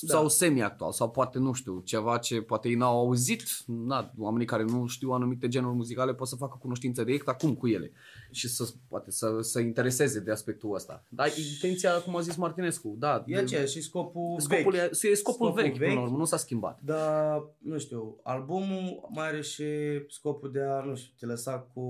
[0.00, 0.14] Da.
[0.14, 3.42] Sau semi-actual, sau poate, nu știu, ceva ce poate ei n-au auzit.
[3.66, 7.66] Na, oamenii care nu știu anumite genuri muzicale pot să facă cunoștință direct acum cu
[7.68, 7.92] ele.
[8.30, 11.04] Și să, poate să se intereseze de aspectul ăsta.
[11.08, 13.24] Dar intenția, cum a zis Martinescu, da.
[13.26, 14.82] E aceea și scopul, Scopul, vechi.
[15.02, 15.94] e, e scopul, Scopul vechi, până vechi.
[15.94, 16.80] la urmă, nu s-a schimbat.
[16.82, 19.64] Dar, nu știu, albumul mai are și
[20.08, 21.82] scopul de a, nu știu, te lăsa cu,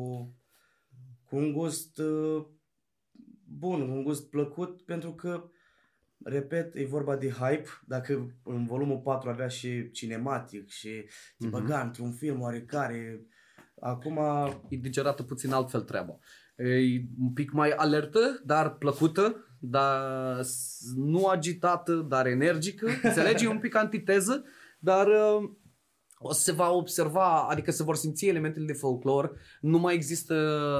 [1.28, 2.44] cu un gust uh,
[3.58, 5.44] bun, un gust plăcut, pentru că,
[6.28, 7.68] repet, e vorba de hype.
[7.86, 10.88] Dacă în volumul 4 avea și cinematic și
[11.38, 11.50] te Mhm.
[11.50, 13.26] băga într-un film oarecare,
[13.80, 14.18] acum
[14.68, 16.18] E digerată puțin altfel treaba.
[16.56, 22.86] E un pic mai alertă, dar plăcută, dar s- nu agitată, dar energică.
[23.02, 23.44] Înțelegi?
[23.44, 24.44] E un pic antiteză,
[24.78, 25.50] dar uh,
[26.18, 29.36] o să se va observa, adică se vor simți elementele de folclor.
[29.60, 30.34] Nu mai există,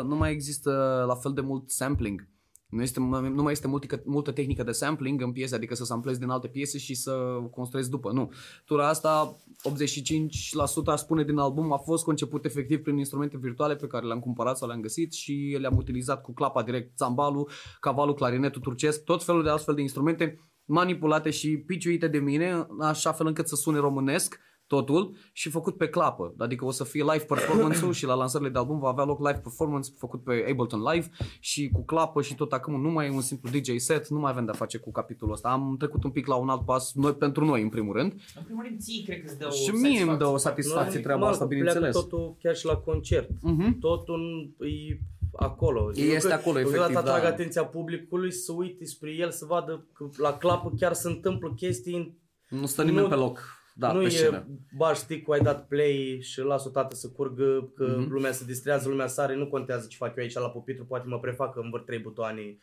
[0.09, 0.70] nu mai există
[1.06, 2.28] la fel de mult sampling.
[2.68, 3.00] Nu, este,
[3.35, 6.48] nu mai este multică, multă tehnică de sampling în piese, adică să samplezi din alte
[6.48, 8.12] piese și să construiesc după.
[8.12, 8.33] Nu.
[8.64, 9.37] Tura asta,
[9.68, 14.20] 85% aș spune din album, a fost conceput efectiv prin instrumente virtuale pe care le-am
[14.20, 17.50] cumpărat sau le-am găsit și le-am utilizat cu clapa direct, țambalul,
[17.81, 23.12] cavalul, clarinetul turcesc, tot felul de astfel de instrumente manipulate și piciuite de mine, așa
[23.12, 26.35] fel încât să sune românesc totul și făcut pe clapă.
[26.38, 29.38] Adică o să fie live performance-ul și la lansările de album va avea loc live
[29.42, 33.20] performance făcut pe Ableton Live și cu clapă și tot acum nu mai e un
[33.20, 35.48] simplu DJ set, nu mai avem de-a face cu capitolul ăsta.
[35.48, 38.12] Am trecut un pic la un alt pas, noi, pentru noi în primul rând.
[38.37, 40.62] În primul rând, ție cred că îți dă o și mie îmi dă o satisfacție.
[40.62, 41.90] satisfacție treaba normal asta, că bineînțeles.
[41.90, 43.31] pleacă totul chiar și la concert.
[43.42, 43.79] Mhm.
[43.79, 44.98] Totul e
[45.37, 45.90] acolo.
[45.94, 47.29] E- este acolo, efectiv, Câteodată atrag da.
[47.29, 51.94] atenția publicului să uite spre el, să vadă că la clapă chiar se întâmplă chestii
[51.94, 52.12] în
[52.59, 53.40] Nu stă nimeni Nu- pe loc.
[53.78, 54.46] Da, nu pe e scenă.
[54.76, 58.12] bași sticul, ai dat play și las-o tată să curgă, că Mhm.
[58.12, 61.18] lumea se distrează, lumea sare, nu contează ce fac eu aici la pupitru, poate mă
[61.20, 62.58] prefac că învârt trei butoane.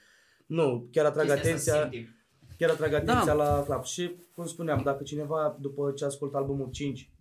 [0.46, 2.16] Nu, chiar atrag Chestia asta atenția, simte.
[2.58, 3.34] chiar atrag atenția Da.
[3.34, 3.84] la clap.
[3.86, 7.12] Și, cum spuneam, dacă cineva, după ce ascultă albumul 5,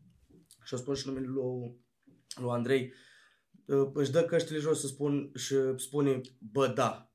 [0.65, 1.77] și o spun și numele lui,
[2.41, 2.93] lui Andrei,
[3.67, 6.21] uh, își dă căștile jos să spun, și spune,
[6.53, 7.12] bă, da,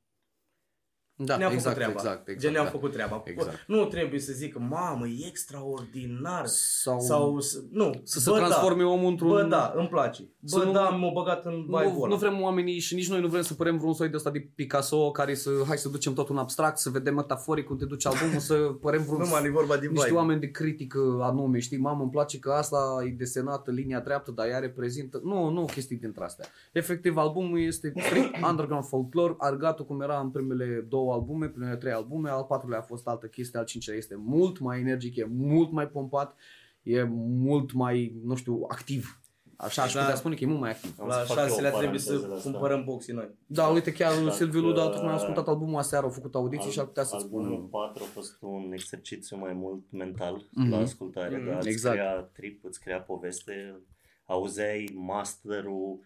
[1.19, 2.09] Da, ne-am exact, făcut treaba.
[2.09, 2.39] exact, exact.
[2.43, 2.69] Gen, ne-am da.
[2.71, 3.21] făcut treaba.
[3.25, 3.63] Exact.
[3.67, 6.45] Nu trebuie să zică, mamă, e extraordinar.
[6.45, 9.29] Sau, Sau, să- nu, să se bă, transforme omul într-un...
[9.29, 9.35] Da.
[9.35, 10.23] Bă, da, îmi place.
[10.43, 13.21] Să Bă, nu- da, m-a băgat în vibe Nu, nu vrem oamenii și nici noi
[13.21, 16.13] nu vrem să părem vreun soi de ăsta de Picasso care să, hai să ducem
[16.13, 19.45] totul în abstract, să vedem metaforic cum te duce albumul, să părem vreun Nu, man,
[19.45, 20.17] e vorba de niște vibe.
[20.17, 24.47] oameni de critică anume, știi, mamă, îmi place că asta e desenată linia dreaptă, dar
[24.47, 25.21] ea reprezintă...
[25.23, 26.45] Nu, nu chestii dintre astea.
[26.71, 31.91] Efectiv, albumul este strict underground folklore, argatul cum era în primele două albume, primele trei
[31.91, 35.71] albume, al patrulea a fost altă chestie, al cincilea este mult mai energic, e mult
[35.71, 36.35] mai pompat,
[36.83, 39.21] e mult mai, nu știu, activ.
[39.59, 39.99] Așa aș Da.
[39.99, 40.95] putea spune că e mult mai activ.
[40.99, 42.49] Am La să fac eu o șaselea trebuie paranteză să la asta.
[42.49, 43.29] cumpărăm boxii noi.
[43.45, 46.79] Da, uite, chiar Dacă- Silviu Luda, tocmai a ascultat albumul aseară, au făcut audiții și
[46.79, 47.67] ar putea să Albumul spună.
[47.71, 50.69] 4 a fost un exercițiu mai mult mental Mhm.
[50.69, 51.45] la ascultare, Mhm.
[51.47, 51.95] dar îți Exact.
[51.95, 53.81] crea trip, îți crea poveste,
[54.25, 55.99] auzeai masterul,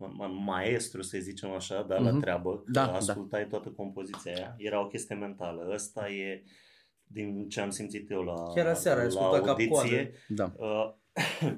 [0.00, 2.20] ma- ma- maestru, să zicem așa, da, la Mhm.
[2.20, 2.92] treabă, că Da, da.
[2.92, 5.68] ascultai toată compoziția aia, era o chestie mentală.
[5.72, 6.42] Ăsta e
[7.04, 10.52] din ce am simțit eu la, Chiar aseară ai la ascultat audiție, Da.
[10.56, 10.92] uh,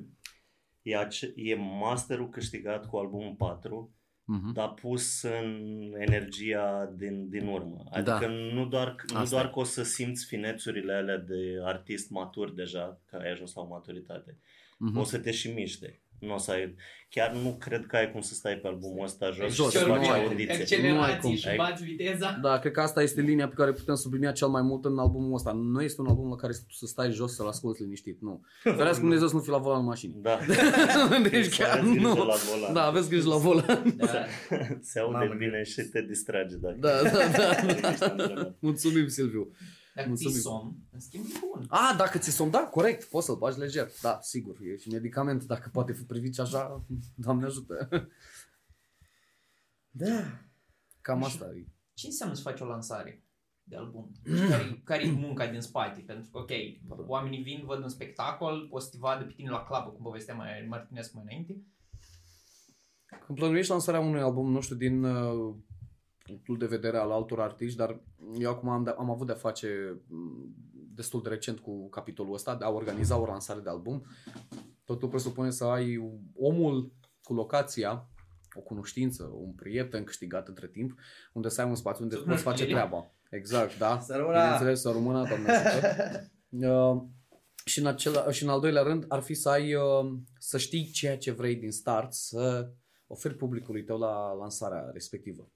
[0.83, 4.53] e, ace- e masterul câștigat cu albumul 4, Mhm.
[4.53, 5.61] dar pus în
[5.99, 7.85] energia din, din urmă.
[7.91, 8.27] Adică Da.
[8.29, 9.51] nu, doar, nu Asta doar e.
[9.53, 13.67] că o să simți finețurile alea de artist matur deja, că ai ajuns la o
[13.67, 14.39] maturitate,
[14.79, 14.99] Mhm.
[14.99, 16.02] o să te și miște.
[16.27, 16.75] Nu o să ai,
[17.09, 19.87] chiar nu cred că ai cum să stai pe albumul ăsta jos, Jos, și să
[19.87, 20.29] nu faci ai cum.
[20.31, 20.47] audiție.
[20.47, 21.35] Nu ai Accelerații cum.
[21.37, 22.39] și Ai- bați viteza.
[22.43, 25.35] Da, cred că asta este linia pe care putem sublinia cel mai mult în albumul
[25.35, 25.53] ăsta.
[25.53, 28.45] Nu este un album la care să, să stai jos să-l asculti liniștit, nu.
[28.63, 30.15] Ferească Dumnezeu să nu fii la volan în mașină.
[30.17, 30.39] Da,
[31.31, 32.25] deci Să chiar aveți grijă nu.
[32.25, 32.73] la volan.
[32.73, 33.95] Da, aveți grijă la volan.
[33.97, 34.07] Da.
[34.91, 36.57] se aude Mamă, bine și te distrage.
[36.57, 37.89] Dacă Da, da, da.
[37.91, 38.55] ești antrenat.
[38.59, 39.49] Mulțumim, Silviu.
[39.95, 40.33] Dacă Mulțumim.
[40.33, 41.67] ții somn, în schimb e bun.
[41.69, 43.91] A, dacă ți somn, da, corect, poți să-l bagi lejer.
[44.03, 47.89] Da, sigur, e și medicament, dacă poate fi privit și așa, Doamne ajută.
[49.91, 50.25] Da.
[51.01, 51.67] Cam asta e.
[51.95, 53.25] Ce înseamnă să faci o lansare
[53.63, 54.13] de album?
[54.25, 56.01] Și care, care e munca din spate?
[56.01, 56.51] Pentru că, ok,
[57.07, 60.35] oamenii vin, văd un spectacol, o să te vadă pe tine la clapă, cum povestea
[60.35, 61.57] mai Martinescu mai înainte.
[63.27, 65.55] Când plănuiești lansarea unui album, nu știu, din uh,
[66.33, 68.01] punctul de vedere al altor artiști, dar
[68.39, 70.55] eu acum am, de- am avut de-a face m,
[70.95, 74.05] destul de recent cu capitolul ăsta, de a organiza o lansare de album.
[74.85, 76.93] Totul presupune să ai omul
[77.23, 78.09] cu locația,
[78.55, 80.99] o cunoștință, un prieten câștigat între timp,
[81.33, 83.15] unde să ai un spațiu unde Să poți face cunoști treaba.
[83.31, 84.01] Exact, da.
[84.01, 84.39] Să rămână!
[84.41, 85.87] Bineînțeles, să rămână, doamne ajută.
[86.53, 87.03] Uh,
[87.65, 90.91] și în, acela, și în al doilea rând ar fi să ai, uh, să știi
[90.91, 92.71] ceea ce vrei din start, să
[93.07, 95.51] oferi publicului tău la lansarea respectivă.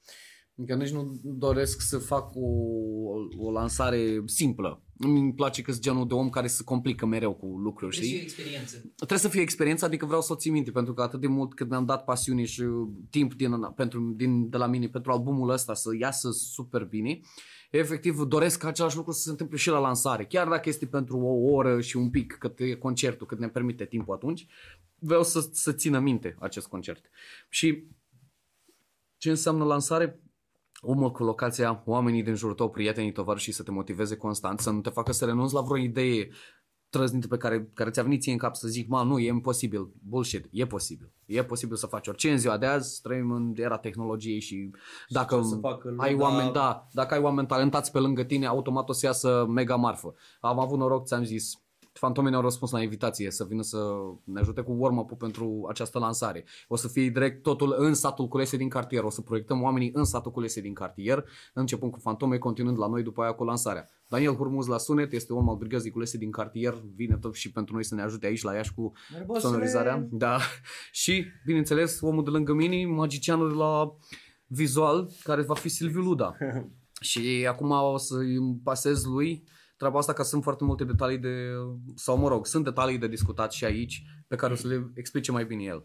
[0.58, 2.48] Adică nici nu doresc să fac o,
[3.38, 4.82] o lansare simplă.
[4.98, 8.16] Îmi place că sunt genul de om care se complică mereu cu lucruri, Deci știi?
[8.16, 8.76] e o experiență.
[8.96, 11.54] Trebuie să fie experiența, adică vreau să o țin minte, pentru că atât de mult
[11.54, 15.50] cât mi-am dat pasiune și uh, timp din, pentru, din, de la mine pentru albumul
[15.50, 17.20] ăsta să iasă super bine,
[17.70, 20.24] efectiv doresc ca același lucru să se întâmple și la lansare.
[20.24, 23.84] Chiar dacă este pentru o oră și un pic, cât e concertul, cât ne permite
[23.84, 24.46] timpul atunci,
[24.98, 27.10] vreau să, să țină minte acest concert.
[27.48, 27.84] Și
[29.16, 30.20] ce înseamnă lansare?
[30.80, 34.80] Omul cu locația, oamenii din jurul tău, prietenii, tovarășii să te motiveze constant, să nu
[34.80, 36.28] te facă să renunți la vreo idee
[36.88, 39.92] trăznită pe care, care ți-a venit ție în cap să zic, ma, nu, e imposibil,
[40.02, 41.12] bullshit, e posibil.
[41.24, 44.70] E posibil să faci orice în ziua de azi, trăim în era tehnologiei și
[45.08, 48.46] dacă ce să facă ai lumea- oameni, da, dacă ai oameni talentați pe lângă tine,
[48.46, 50.14] automat o să iasă mega marfă.
[50.40, 51.65] Am avut noroc, ți-am zis,
[51.98, 53.78] Fantomii ne-au răspuns la invitație să vină să
[54.24, 56.44] ne ajute cu warm-up pentru această lansare.
[56.68, 59.02] O să fie direct totul în satul Culese din cartier.
[59.02, 63.02] O să proiectăm oamenii în satul Culese din cartier, începând cu Fantome, continuând la noi
[63.02, 63.88] după aia cu lansarea.
[64.08, 67.74] Daniel Hurmuz la sunet, este om al brigăzii Culese din cartier, vine tot și pentru
[67.74, 68.92] noi să ne ajute aici la Iași cu
[69.38, 70.06] sonorizarea.
[70.10, 70.38] Da.
[70.92, 73.96] Și, bineînțeles, omul de lângă mine, magicianul de la
[74.46, 76.36] vizual, care va fi Silviu Luda.
[77.00, 79.44] și acum o să-i pasez lui
[79.76, 81.50] treaba asta, că sunt foarte multe detalii de,
[81.94, 85.32] sau mă rog, sunt detalii de discutat și aici, pe care o să le explice
[85.32, 85.84] mai bine el.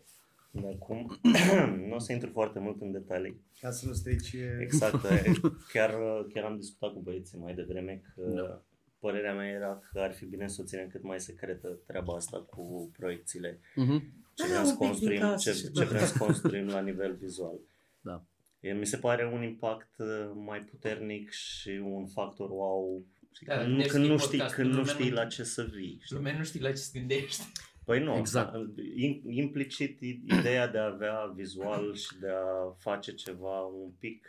[0.52, 1.20] De acum,
[1.88, 3.42] nu o să intru foarte mult în detalii.
[3.62, 4.32] Ca să nu strici...
[4.34, 5.32] e- Exact, e,
[5.74, 5.94] chiar,
[6.34, 8.62] chiar am discutat cu băieții mai devreme că Da.
[9.00, 12.38] părerea mea era că ar fi bine să o ținem cât mai secretă treaba asta
[12.50, 13.60] cu proiecțiile.
[13.60, 14.02] Uh-huh.
[14.34, 16.68] Ce Da, vrem, un să pic din construim, casă ce, și- ce vrem să construim
[16.68, 17.60] la nivel vizual.
[18.02, 18.24] Da.
[18.60, 23.04] E, mi se pare un impact uh, mai puternic și un factor wow.
[23.38, 25.16] Și Da, când, nu, gândește când, nu din știi, podcast, când nu lumea știi nu-
[25.16, 26.00] la ce să vii.
[26.04, 26.16] știi?
[26.16, 27.44] Lumea nu știe la ce se gândește.
[27.86, 28.52] Păi nu, Exact.
[28.52, 28.60] da,
[28.96, 34.28] in- implicit i- ideea de a avea vizual și de a face ceva un pic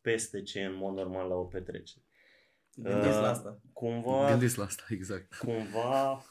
[0.00, 2.02] peste ce e în mod normal la o petrecere.
[2.74, 3.60] Gândiți la asta.
[3.72, 5.34] Cumva, Gândiți la asta, exact.
[5.34, 6.24] cumva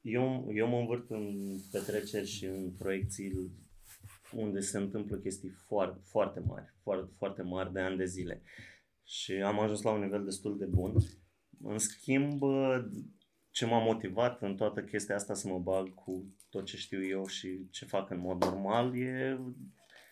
[0.00, 3.50] eu, eu mă învârt în petreceri și în proiecții
[4.32, 8.42] unde se întâmplă chestii foarte, foarte mari, foarte, foarte mari de ani de zile.
[9.08, 10.94] Și am ajuns la un nivel destul de bun.
[11.62, 12.42] În schimb,
[13.50, 17.26] ce m-a motivat în toată chestia asta să mă bag cu tot ce știu eu
[17.26, 19.38] și ce fac în mod normal e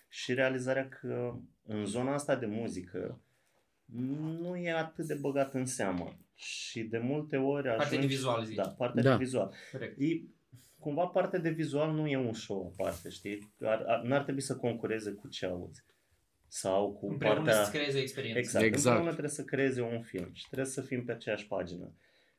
[0.09, 1.35] și realizarea că
[1.67, 3.21] în zona asta de muzică
[4.41, 6.19] nu e atât de băgat în seamă.
[6.35, 7.83] Și de multe ori ajungi...
[7.83, 8.57] Partea de vizual, zici.
[8.57, 9.11] Da, partea Da.
[9.11, 9.55] de vizual.
[9.73, 10.01] Corect.
[10.01, 10.21] E,
[10.79, 13.53] cumva partea de vizual nu e un show aparte, știi?
[13.61, 15.85] Ar, ar, n-ar trebui să concureze cu ce auzi.
[16.57, 17.65] Sau cu Împreună partea...
[17.65, 18.39] să creezi o experiență.
[18.39, 18.65] Exact.
[18.65, 18.87] Exact.
[18.87, 21.93] Împreună trebuie să creeze un film și trebuie să fim pe aceeași pagină.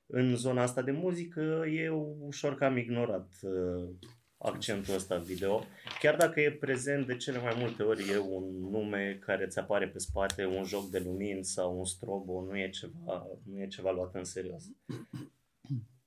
[0.06, 3.90] În zona asta de muzică e ușor că am ignorat uh,
[4.38, 5.64] accentul ăsta video.
[6.00, 9.88] Chiar dacă e prezent, de cele mai multe ori e un nume care ți apare
[9.88, 13.92] pe spate, un joc de lumini sau un strobo, nu e ceva, nu e ceva
[13.92, 14.64] luat în serios.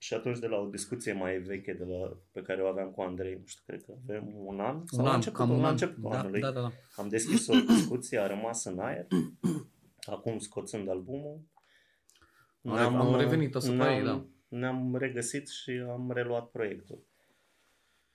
[0.01, 3.01] Și atunci de la o discuție mai veche de la, pe care o aveam cu
[3.01, 5.61] Andrei, nu știu, cred că avem un an sau Un la an, început, cam un
[5.61, 5.71] la an.
[5.73, 6.41] începutul Da, anului.
[6.41, 6.71] da, da, da.
[6.97, 9.07] Am deschis o discuție, a rămas în aer.
[10.07, 11.41] Acum scoțând albumul.
[12.63, 14.25] Am- am revenit asupra ei, da.
[14.49, 17.07] Ne-am regăsit și am reluat proiectul.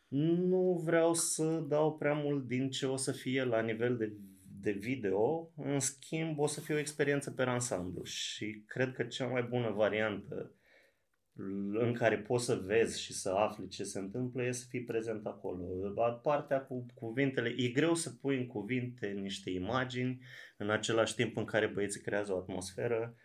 [0.08, 4.14] Nu vreau să dau prea mult din ce o să fie la nivel de,
[4.62, 9.28] de video, în schimb o să fie o experiență pe ansamblu și cred că cea
[9.28, 10.52] mai bună variantă
[11.74, 15.26] în care poți să vezi și să afli ce se întâmplă e să fii prezent
[15.26, 15.64] acolo.
[16.22, 20.20] Partea cu cuvintele, e greu să pui în cuvinte niște imagini
[20.58, 23.16] în același timp în care băieții creează o atmosferă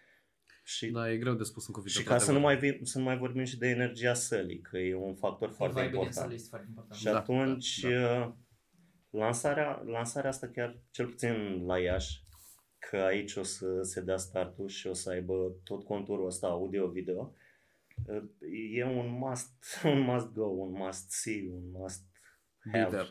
[0.64, 1.98] și, Da, e greu de spus în cuvinte.
[1.98, 4.78] și ca să nu, mai vin, să nu mai vorbim și de energia sălii, că
[4.78, 6.14] e un factor foarte Vibe din important.
[6.14, 6.98] sală este foarte important.
[6.98, 8.32] Și Da, atunci da, uh,
[9.10, 12.22] lansarea, lansarea asta chiar cel puțin la Iași,
[12.90, 17.20] că aici o să se dea startul și o să aibă tot conturul ăsta audio-video,
[17.20, 17.46] uh,
[18.76, 19.52] e un must,
[19.84, 22.02] un must go, un must see, un must
[22.72, 22.90] Be have.
[22.96, 23.08] there.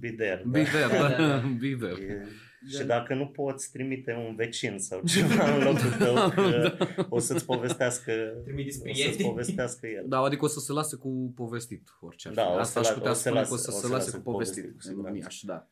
[0.00, 0.42] Be there.
[0.46, 0.68] Be da.
[0.70, 1.46] there, Da, da, da, da.
[1.60, 2.02] be there.
[2.02, 2.26] E,
[2.68, 6.72] și dacă nu poți, trimite un vecin sau ceva în locul tău, că
[7.08, 8.12] o să-ți povestească,
[8.44, 9.28] Trimiteți o să-ți prieteni.
[9.28, 10.04] povestească el.
[10.08, 12.40] Da, adică o să se lase cu povestit orice ar fi.
[12.40, 13.72] Da, o să Asta aș la- putea o să spune lase- că o să o
[13.72, 14.62] se să lase lase cu cu povestit.
[14.62, 15.18] povestit, cu în siguranță.
[15.22, 15.70] Iași, da.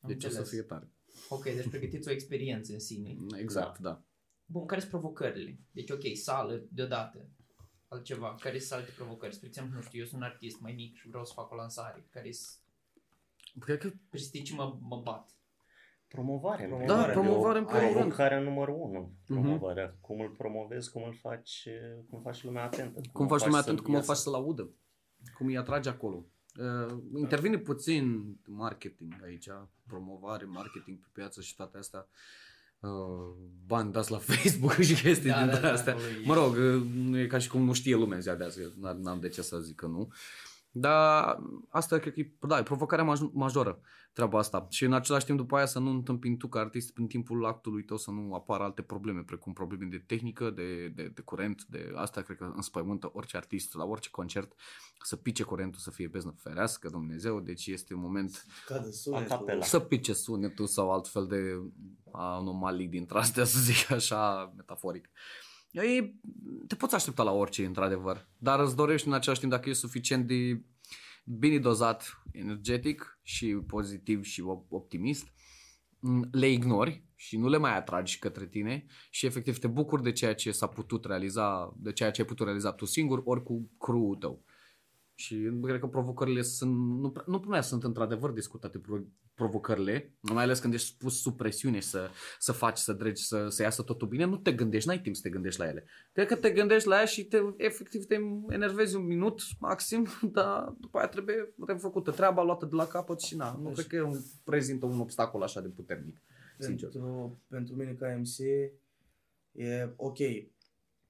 [0.00, 0.48] Am Deci o să înțeles.
[0.50, 0.90] fie tare.
[1.28, 3.16] Ok, deci pregătiți o experiență în sine.
[3.40, 4.02] Exact, da.
[4.46, 5.58] Bun, care sunt provocările?
[5.70, 7.28] Deci, ok, sală, deodată.
[7.88, 8.34] Altceva.
[8.40, 9.34] Care sunt alte provocări?
[9.34, 11.54] Spre exemplu, nu știu, eu sunt un artist mai mic și vreau să fac o
[11.54, 12.06] lansare.
[12.10, 12.60] Care sunt
[13.60, 15.30] Cred că prestigii mă, mă bat.
[16.08, 16.84] Promovare.
[16.86, 17.94] Da, promovare în primul rând.
[17.94, 19.00] Provocarea numărul unu.
[19.26, 19.40] Mhm.
[19.42, 19.96] Promovarea.
[20.00, 21.68] Cum îl promovezi, cum îl faci,
[22.10, 23.00] cum faci lumea atentă.
[23.12, 24.06] cum faci lumea atent, să cum o iasă.
[24.06, 24.70] faci să-l audă,
[25.36, 26.26] cum îi atragi acolo.
[26.58, 29.48] Uh, intervine puțin marketing aici,
[29.86, 32.00] promovare, marketing pe piață și toate astea.
[32.00, 32.45] Uh,
[33.66, 35.92] bani dați la Facebook și chestii Da, din da, da, astea.
[35.92, 38.44] acolo e- Mă rog, uh, nu e ca și cum nu știe lumea ziua de
[38.44, 40.12] azi, că n- n-am de ce să zic că nu.
[40.78, 43.80] Dar asta cred că e, da, e provocarea maj- majoră,
[44.12, 44.66] treaba asta.
[44.70, 47.84] Și în același timp după aia să nu întâmpini tu ca artist în timpul actului
[47.84, 51.92] tău să nu apară alte probleme, precum probleme de tehnică, de, de, de curent, de
[51.94, 54.52] asta cred că înspăimântă orice artist la orice concert,
[55.02, 59.32] să pice curentul, să fie beznă ferească Dumnezeu, deci este un moment Cadă sunetul.
[59.32, 59.64] Acapela.
[59.64, 61.60] să pice sunetul sau altfel de
[62.12, 65.08] anomalii dintre astea, să zic așa, metaforic.
[65.82, 66.20] Ei,
[66.66, 70.26] te poți aștepta la orice, într-adevăr, dar îți dorești în același timp dacă e suficient
[70.26, 70.62] de
[71.24, 75.26] bine dozat, energetic și pozitiv și op- optimist,
[75.98, 80.12] m, le ignori și nu le mai atragi către tine și efectiv te bucuri de
[80.12, 83.70] ceea ce s-a putut realiza, de ceea ce ai putut realiza tu singur, ori cu
[83.78, 84.44] crew-ul tău.
[85.18, 90.42] Și cred că provocările sunt, nu, prea- nu prea sunt într-adevăr discutate pro- provocările, mai
[90.42, 94.08] ales când ești pus sub presiune să, să faci, să dregi, să, să iasă totul
[94.08, 95.84] bine, nu te gândești, n-ai timp să te gândești la ele.
[96.12, 100.74] Cred că te gândești la ea și te, efectiv te enervezi un minut maxim, dar
[100.78, 104.02] după aia trebuie refăcută treaba, luată de la capăt și na, nu cred că e
[104.02, 106.22] un, prezintă un obstacol așa de puternic.
[106.58, 106.88] Sincer.
[106.88, 108.38] Pentru, pentru mine ca MC
[109.52, 110.18] e ok.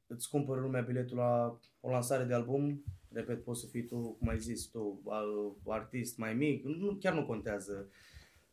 [0.06, 2.84] Îți cumpără lumea biletul la o lansare de album,
[3.16, 7.14] repet, poți să fii tu, cum ai zis, tu, a- artist mai mic, nu, chiar
[7.14, 7.88] nu contează.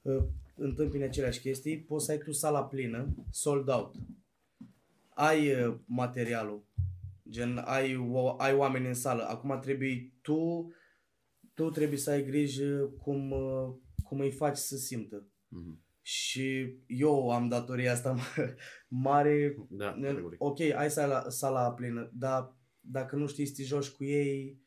[0.01, 0.23] Uh,
[0.55, 3.95] Întâmpini aceleași chestii, poți să ai tu sala plină, sold out.
[5.09, 6.65] Ai uh, materialul,
[7.29, 9.23] gen ai, o, ai oameni în sală.
[9.29, 10.71] Acum trebuie tu,
[11.53, 13.73] tu trebuie să ai grijă cum, uh,
[14.03, 15.25] cum îi faci să simtă.
[15.47, 15.81] Mhm.
[16.01, 18.15] Și eu am datoria asta
[18.87, 19.55] mare.
[19.69, 20.43] Da, Ne- categoric.
[20.43, 24.61] ok, ai sala, sala plină, dar dacă nu știi să te joci cu ei...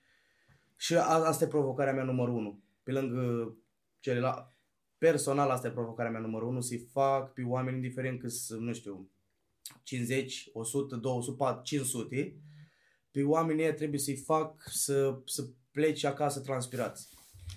[0.76, 2.62] Și a, asta e provocarea mea numărul unu.
[2.82, 3.56] Pe lângă
[4.00, 4.54] celălalt...
[4.98, 8.72] Personal, asta e provocarea mea numărul unu, să-i fac pe oameni, indiferent că sunt, nu
[8.72, 9.10] știu,
[9.82, 12.36] 50, 100, 200, 400, 500,
[13.10, 17.08] pe oamenii ăia trebuie să-i fac să, să plece acasă transpirați.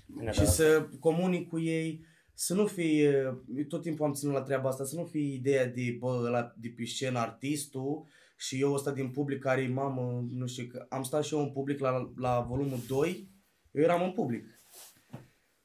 [0.07, 3.11] Bine, și dar să comunic cu ei, să nu fie,
[3.55, 6.53] eu tot timpul am ținut la treaba asta, să nu fie ideea de, bă, ăla
[6.57, 8.07] de pe scenă artistul
[8.39, 11.39] și eu ăsta din public care e mamă, nu știu, că am stat și eu
[11.39, 13.29] în public la, la volumul 2,
[13.71, 14.45] eu eram în public.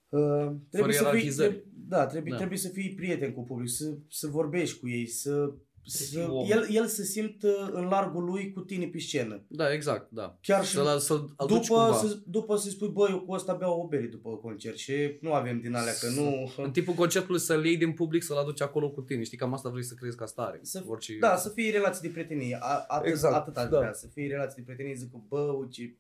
[0.09, 1.53] Uh, trebuie să fii, ierarhizări.
[1.55, 2.37] trebuie, da, trebuie, Da.
[2.37, 6.47] trebuie să fii prieten cu public, să, să vorbești cu ei, să, să fii om.
[6.51, 9.43] el, el să simtă în largul lui cu tine pe scenă.
[9.49, 10.39] Da, exact, da.
[10.41, 11.97] Chiar și Să-l, să-l aduci după, cumva.
[11.97, 15.33] să, după să spui, bă, eu cu ăsta beau o bere după concert și nu
[15.33, 16.53] avem din alea, că nu...
[16.65, 19.23] În timpul concertului să-l iei din public, să-l aduci acolo cu tine.
[19.23, 20.59] Știi, cam asta vrei să crezi ca stare.
[20.63, 21.17] Să, Orice...
[21.21, 22.59] Da, să fie relații de prietenie.
[22.61, 23.79] A, atât, Exact, atât aș da.
[23.79, 24.95] vrea, să fie relații de prietenie.
[24.95, 25.99] Zic că, bă, uite,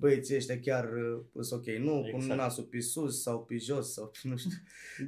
[0.00, 1.74] băieții ăștia chiar uh, sunt ok.
[1.74, 2.40] Nu cu Exact.
[2.40, 4.50] nasul pe sus sau pe jos sau nu știu.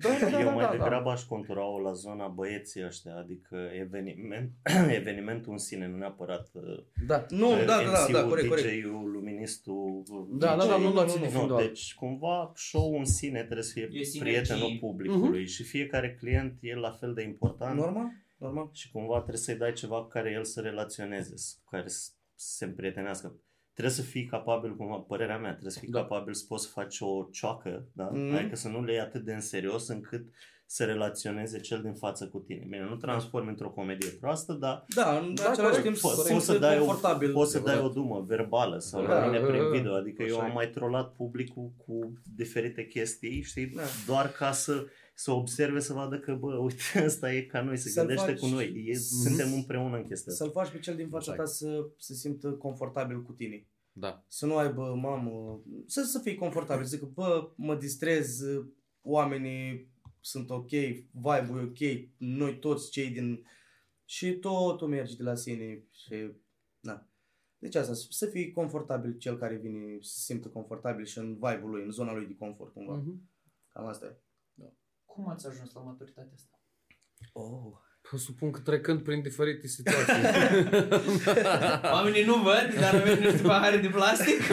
[0.00, 3.56] da, da, da, Eu da, mai da, degrabă aș contura-o la zona băieții ăștia, adică
[3.80, 4.50] eveniment,
[5.00, 6.62] evenimentul în sine, nu neapărat uh,
[7.06, 7.26] da.
[7.28, 8.66] Nu, da, da, da, da, MC-ul, corect, corect.
[8.68, 11.62] DJ-ul, luministul, Da, da, da, nu luați nu, în nu, Nu, doar.
[11.62, 14.20] deci cumva show-ul în sine trebuie să fie E sinergie.
[14.20, 18.68] prietenul publicului și fiecare client e la fel de important Normal, normal.
[18.72, 22.10] și cumva trebuie să-i dai ceva cu care el să relaționeze, s- cu care să
[22.34, 23.34] să se împrietenească.
[23.72, 26.00] Trebuie să fii capabil, cum părerea mea, trebuie să fii Da.
[26.00, 28.04] capabil să poți să faci o cioacă, da?
[28.12, 28.34] Mhm.
[28.34, 30.24] adică să nu le iei atât de în serios încât
[30.66, 32.64] să relaționeze cel din față cu tine.
[32.68, 36.32] Bine, nu transformi într-o comedie proastă, dar Da, în Da, același corect, timp poți, să
[36.32, 37.32] poți să simți dai o, confortabil.
[37.32, 37.94] poți să dai o Adevărat.
[37.96, 39.94] dumă verbală sau Da, la mine da, prin da, video.
[39.94, 40.54] Adică eu așa am e.
[40.54, 43.82] mai trolat publicul cu diferite chestii, știi, Da.
[44.06, 47.88] doar ca să să observe, să vadă că, bă, uite, ăsta e ca noi, se
[47.88, 48.84] Să-l gândește faci- cu noi.
[48.86, 50.44] E, Suntem împreună în chestia asta.
[50.44, 51.48] Să-l faci pe cel din fața Exact.
[51.50, 53.66] ta să se simtă confortabil cu tine.
[53.92, 54.24] Da.
[54.28, 58.40] Să nu aibă, mamă, să, să fii confortabil, să zică, bă, mă distrez,
[59.02, 59.90] oamenii
[60.20, 60.68] sunt ok,
[61.10, 63.46] vibe-ul e ok, noi toți cei din...
[64.04, 66.32] Și totul merge de la sine și,
[66.80, 67.08] na.
[67.58, 71.32] Deci asta, să- să fii confortabil cel care vine, să se simtă confortabil și în
[71.34, 72.94] vibe-ul lui, în zona lui de confort, cumva.
[72.94, 73.30] Mhm.
[73.68, 74.21] Cam asta e.
[75.14, 76.60] Cum ați ajuns la maturitatea asta?
[77.32, 77.72] Oh.
[78.02, 80.22] Presupun că trecând prin diferite situații.
[81.96, 84.40] Oamenii nu văd, dar avem niște pahare de plastic.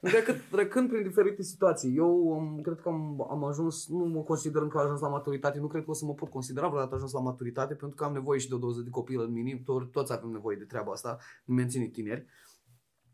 [0.00, 1.96] Decât trecând prin diferite situații.
[1.96, 5.66] Eu um, cred că am, am ajuns, nu mă consider încă ajuns la maturitate, nu
[5.66, 8.38] cred că o să mă pot considera vreodată ajuns la maturitate, pentru că am nevoie
[8.38, 11.18] și de o doză de copil în minim, to- toți avem nevoie de treaba asta,
[11.44, 12.26] ne menține tineri.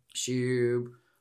[0.07, 0.45] Și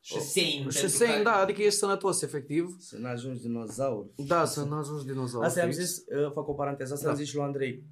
[0.08, 0.47] Și sane.
[0.47, 2.76] și pentru sane, că- da, adică ești sănătos, efectiv.
[2.80, 4.05] Să nu ajungi dinozaur.
[4.16, 5.43] Da, să nu ajungi dinozaur.
[5.43, 5.80] Asta am fix.
[5.80, 7.12] zis, uh, fac o paranteză, asta Da.
[7.12, 7.84] am zis și lui Andrei.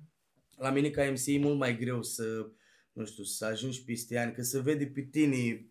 [0.57, 2.23] La mine ca MC e mult mai greu să,
[2.91, 5.65] nu știu, să ajungi peste ani, că se vede pe tine.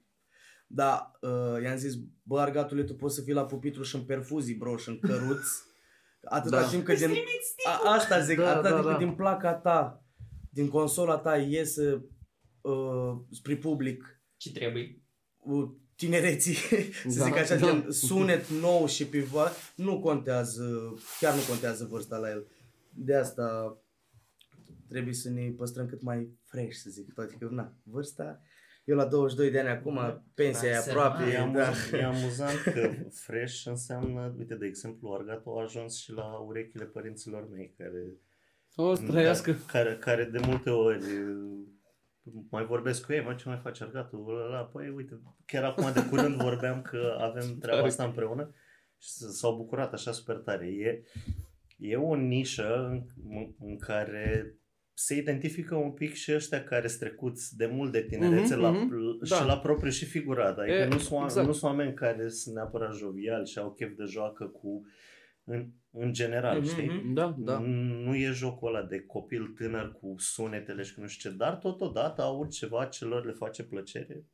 [0.67, 4.55] Da, uh, i-am zis, bă, argatule, tu poți să fii la pupitru și în perfuzii,
[4.55, 5.47] bro, și în căruț.
[6.37, 6.69] Atâta Da.
[6.69, 7.11] timp că din...
[7.67, 8.91] A, asta zic, Da, atâta da, timp da.
[8.97, 10.05] cât din placa ta,
[10.51, 12.05] din consola ta iese
[12.61, 15.03] uh, spre public Ce trebuie?
[15.39, 16.55] uh, tinereții,
[17.09, 17.67] să Da, zic așa, da.
[17.67, 22.47] gen sunet nou și pe va, nu contează, chiar nu contează vârsta la el.
[22.95, 23.79] De asta
[24.89, 28.41] trebuie să ne păstrăm cât mai fresh, să zic, toate că, na, vârsta,
[28.85, 31.41] eu la 22 de ani acum, pensia e Da, aproape, E, Păi, da.
[31.43, 36.85] amuzant, e amuzant că fresh înseamnă, uite, de exemplu, argatul a ajuns și la urechile
[36.85, 38.03] părinților mei, care,
[38.77, 39.57] O să trăiască.
[39.67, 41.63] care, care de multe ori uh,
[42.51, 44.49] mai vorbesc cu ei, mă, ce mai face argatul?
[44.51, 48.55] La, păi, uite, chiar acum de curând vorbeam că avem treaba asta împreună
[48.99, 50.67] și s- s-au bucurat așa super tare.
[50.67, 51.03] E,
[51.79, 52.87] e o nișă
[53.29, 54.55] în, în care
[54.97, 58.71] se identifică un pic și ăștia care sunt trecuți de mult de tinerețe Mhm, la,
[58.71, 59.45] mhm, și da.
[59.45, 60.59] la propriu și figurat.
[60.59, 61.47] Adică E, nu, sunt, oameni, exact.
[61.47, 64.87] nu sunt oameni care sunt neapărat joviali și au chef de joacă cu
[65.45, 66.89] în, în general, Mhm, știi?
[66.89, 67.13] mhm.
[67.13, 67.59] Da, da.
[68.05, 71.57] Nu e jocul ăla de copil tânăr cu sunetele și cu nu știu ce, dar
[71.57, 74.25] totodată aud ceva ce lor le face plăcere.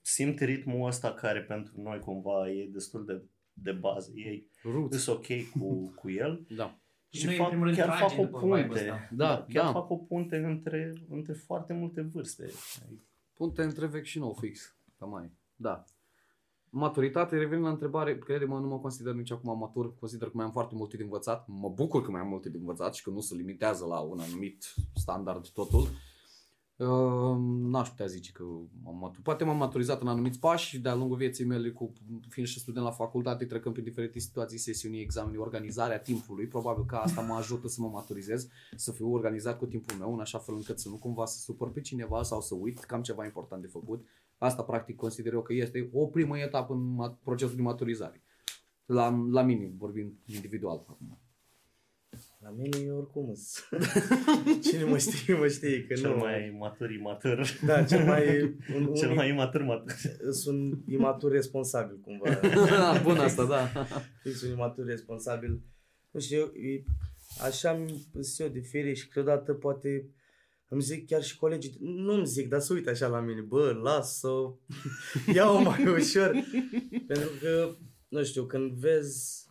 [0.00, 3.22] Simt ritmul ăsta care pentru noi cumva e destul de,
[3.52, 4.10] de bază.
[4.14, 4.96] Ei Roots.
[5.02, 5.26] sunt ok
[5.58, 6.78] cu, cu el Da.
[7.10, 8.80] Și și noi, în fac, primul rând, chiar tragem fac o după vibe-ul punte.
[8.80, 9.08] ăsta.
[9.12, 9.72] Da, chiar da.
[9.72, 12.46] fac o punte între, între foarte multe vârste.
[13.34, 14.76] Punte între vechi și nou fix.
[14.98, 15.32] Cam mai.
[15.54, 15.84] Da.
[16.70, 20.52] Maturitate, revin la întrebare, crede-mă, nu mă consider nici acum matur, consider că mai am
[20.52, 23.20] foarte multe de învățat, mă bucur că mai am multe de învățat și că nu
[23.20, 25.88] se limitează la un anumit standard totul.
[26.78, 28.42] Uh, n-aș putea zice că
[28.82, 29.22] m-am maturizat.
[29.22, 31.92] Poate m-am maturizat în anumiți pași de-a lungul vieții mele, cu,
[32.28, 36.46] fiind și student la facultate, trecând prin diferite situații, sesiuni, examene, organizarea timpului.
[36.46, 40.20] Probabil că asta mă ajută să mă maturizez, să fiu organizat cu timpul meu, în
[40.20, 43.02] așa fel încât să nu cumva să supăr pe cineva sau să uit că am
[43.02, 44.06] ceva important de făcut.
[44.38, 48.22] Asta practic consider eu că este o primă etapă în ma- procesul de maturizare.
[48.86, 51.18] La, la mine, vorbind individual acum.
[52.40, 53.34] La mine e oricum.
[54.64, 56.16] Cine mă știe, mă știe că Cel nu.
[56.16, 57.46] mai matur imatur.
[57.66, 58.42] Da, cel mai...
[58.76, 59.92] Un, Cel un, mai imatur matur.
[60.30, 62.40] Sunt imatur responsabil cumva.
[63.02, 63.66] Bun asta, da.
[64.22, 65.60] Fix un imatur responsabil.
[66.10, 66.82] Nu știu, eu, e,
[67.42, 70.08] așa îmi sunt eu de ferie și câteodată poate
[70.68, 73.78] îmi zic chiar și colegii, nu îmi zic, dar să uită așa la mine, bă,
[73.82, 74.28] lasă,
[75.34, 76.32] ia-o mai ușor.
[77.06, 77.76] Pentru că,
[78.08, 79.46] nu știu, când vezi,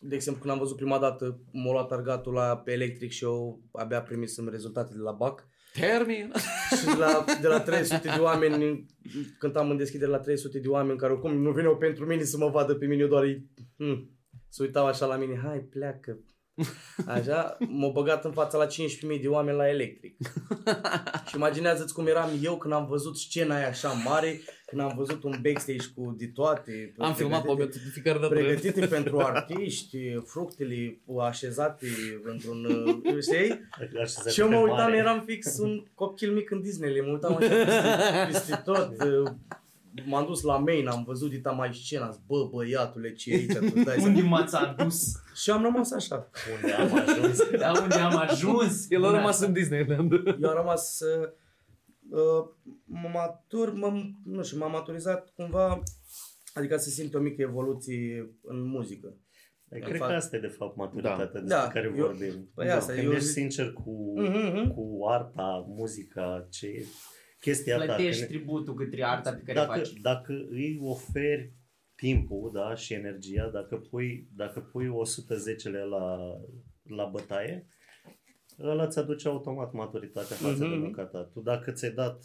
[0.00, 3.62] de exemplu, când am văzut prima dată, m-a luat argatul la pe electric și eu
[3.72, 5.48] abia primisem rezultate de la BAC.
[5.72, 6.32] Termin.
[6.80, 8.86] Și la, de la 300 de oameni,
[9.38, 12.48] cântam în deschidere la 300 de oameni care oricum nu vineau pentru mine să mă
[12.48, 14.18] vadă pe mine, eu doar îi, hmm,
[14.48, 16.18] se uitau așa la mine, hai pleacă.
[17.06, 20.16] Așa, m-au băgat în fața la 15.000 de oameni la electric.
[21.28, 25.22] și imaginează-ți cum eram eu când am văzut scena aia așa mare, când am văzut
[25.22, 26.94] un backstage cu de toate.
[26.98, 28.34] Am filmat pe pregătite- de fiecare dată.
[28.34, 31.86] pregătite pentru artiști, fructele așezate
[32.24, 33.68] într-un, uh, știi?
[34.00, 34.96] Așezate Și eu pe mă uitam, mare.
[34.96, 38.92] eram fix un copil mic în Disney, mă uitam așa peste, peste tot.
[40.00, 43.30] Uh, M-am dus la main, am văzut dita mai scena, am zis, bă băiatule, ce
[43.32, 44.28] e aici, tu dai Unde seama.
[44.38, 45.12] m-ați adus?
[45.34, 46.30] Și am rămas așa.
[46.54, 47.50] Unde am ajuns.
[47.58, 48.86] Da, unde am ajuns?
[48.90, 49.46] El a Bună rămas asta.
[49.46, 50.12] în Disneyland.
[50.12, 51.28] Eu am rămas, uh,
[52.10, 52.48] uh,
[52.84, 55.82] mă matur, mă, nu știu, m-am maturizat cumva,
[56.54, 59.16] adică să simt o mică evoluție în muzică.
[59.70, 61.30] Cred În că fapt- asta e de fapt maturitatea Da.
[61.32, 62.50] despre Da, care eu- vorbim.
[62.54, 64.68] păi Da, asta, Când eu ești zic- sincer cu, Mhm.
[64.74, 66.86] cu arta, muzica, ce
[67.48, 67.84] e chestia ta.
[67.84, 69.92] Plătești când- tributul către arta pe care dacă, faci.
[69.92, 71.52] dacă îi oferi
[71.94, 76.18] timpul da, și energia, dacă pui, dacă pui 110-le la,
[76.82, 77.66] la bătaie,
[78.62, 80.70] ăla îți aduce automat maturitatea față Mhm.
[80.70, 81.22] de munca ta.
[81.32, 82.22] Tu dacă ți-ai dat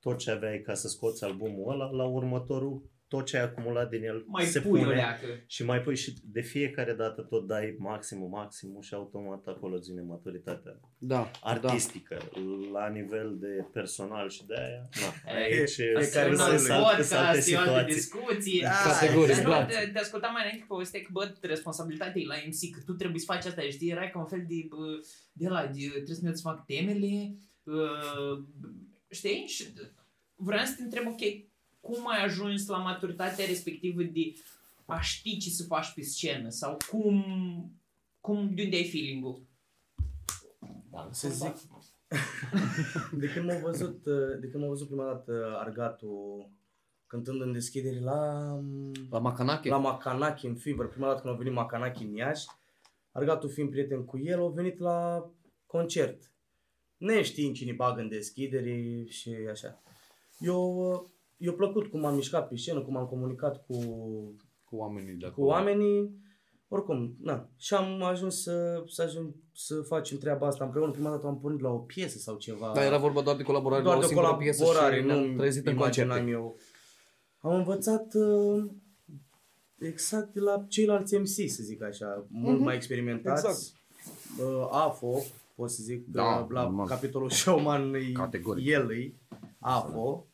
[0.00, 4.02] tot ce aveai ca să scoți albumul ăla, la următorul tot ce ai acumulat din
[4.04, 5.26] el Mai se pui o pune leacă.
[5.46, 10.02] și mai pui și de fiecare dată tot dai maximul, maximul și automat acolo ține
[10.02, 12.16] maturitatea Da, artistică
[12.72, 14.88] la nivel de personal și de aia.
[15.00, 17.70] Na, Ei, aici fiecare Care să un le- alt sunt alte podcast, e o altă
[17.70, 17.94] situații.
[17.94, 18.60] discuție.
[18.62, 19.62] Da, Categoric, Dar clar.
[19.62, 22.92] nu, te, te ascultam mai înainte povestea că, bă, responsabilitatea e la MC, că tu
[22.92, 23.90] trebuie să faci asta, știi?
[23.90, 24.86] Erai ca un fel de, bă,
[25.32, 28.34] de la, de, trebuie să mergi să fac temele, uh,
[29.10, 29.44] știi?
[29.46, 29.62] Și
[30.34, 31.22] vreau să te întreb, ok,
[31.82, 34.32] cum ai ajuns la maturitatea respectivă de
[34.86, 37.24] a ști ce să faci pe scenă sau cum,
[38.20, 39.42] cum de unde ai feeling-ul?
[41.10, 41.54] Să zic,
[43.20, 46.50] de când m-au văzut, uh, de când m-au văzut prima dată Argatul
[47.06, 48.52] cântând în deschidere la,
[49.10, 49.68] La Macanache?
[49.68, 52.46] la Macanachi în Fever, prima dată când a venit Macanachi în Iași,
[53.12, 55.30] Argatul fiind prieten cu el, au venit la
[55.66, 56.30] concert.
[56.96, 59.82] Neștiind cine bagă în deschidere și așa.
[60.38, 61.00] Eu, uh,
[61.42, 63.74] eu plăcut cum am mișcat pe scenă, cum am comunicat cu,
[64.64, 65.46] Cu oamenii de cu acolo.
[65.48, 66.20] oamenii.
[66.68, 67.48] Oricum, na.
[67.56, 70.90] Și am ajuns să, să ajung să facem treaba asta împreună.
[70.90, 72.70] Prima dată am pornit la o piesă sau ceva.
[72.74, 75.06] Da, era vorba doar de colaborare doar la o de singură piesă colaborare, și nu
[75.20, 76.30] ne-am trezit în imaginam concerte.
[76.30, 76.56] eu.
[77.38, 78.64] Am învățat uh,
[79.78, 83.46] exact de la ceilalți MC, să zic așa, mult mai experimentați.
[83.46, 83.80] Exact.
[84.50, 85.18] Uh, AFO,
[85.54, 86.86] pot să zic, Da, uh, la normal.
[86.86, 88.66] capitolul showman e Categoric.
[88.66, 89.14] el e,
[89.58, 90.26] AFO.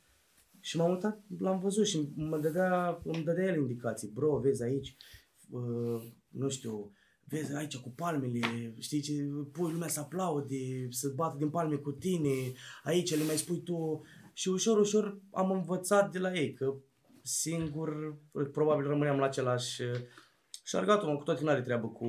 [0.69, 4.09] Și m-am uitat, l-am văzut și mă dădea, îmi dădea el indicații.
[4.09, 4.97] Bro, vezi aici,
[5.51, 6.93] uh, nu știu,
[7.25, 9.13] vezi aici cu palmele, știi ce,
[9.53, 12.53] pui lumea să aplaude, să bată din palme cu tine,
[12.83, 14.01] aici le mai spui tu.
[14.33, 16.75] Și ușor, ușor am învățat de la ei că
[17.23, 18.19] singur,
[18.53, 19.83] probabil rămâneam la același...
[20.65, 22.09] Și argatul, mă, cu toate n-are treabă cu...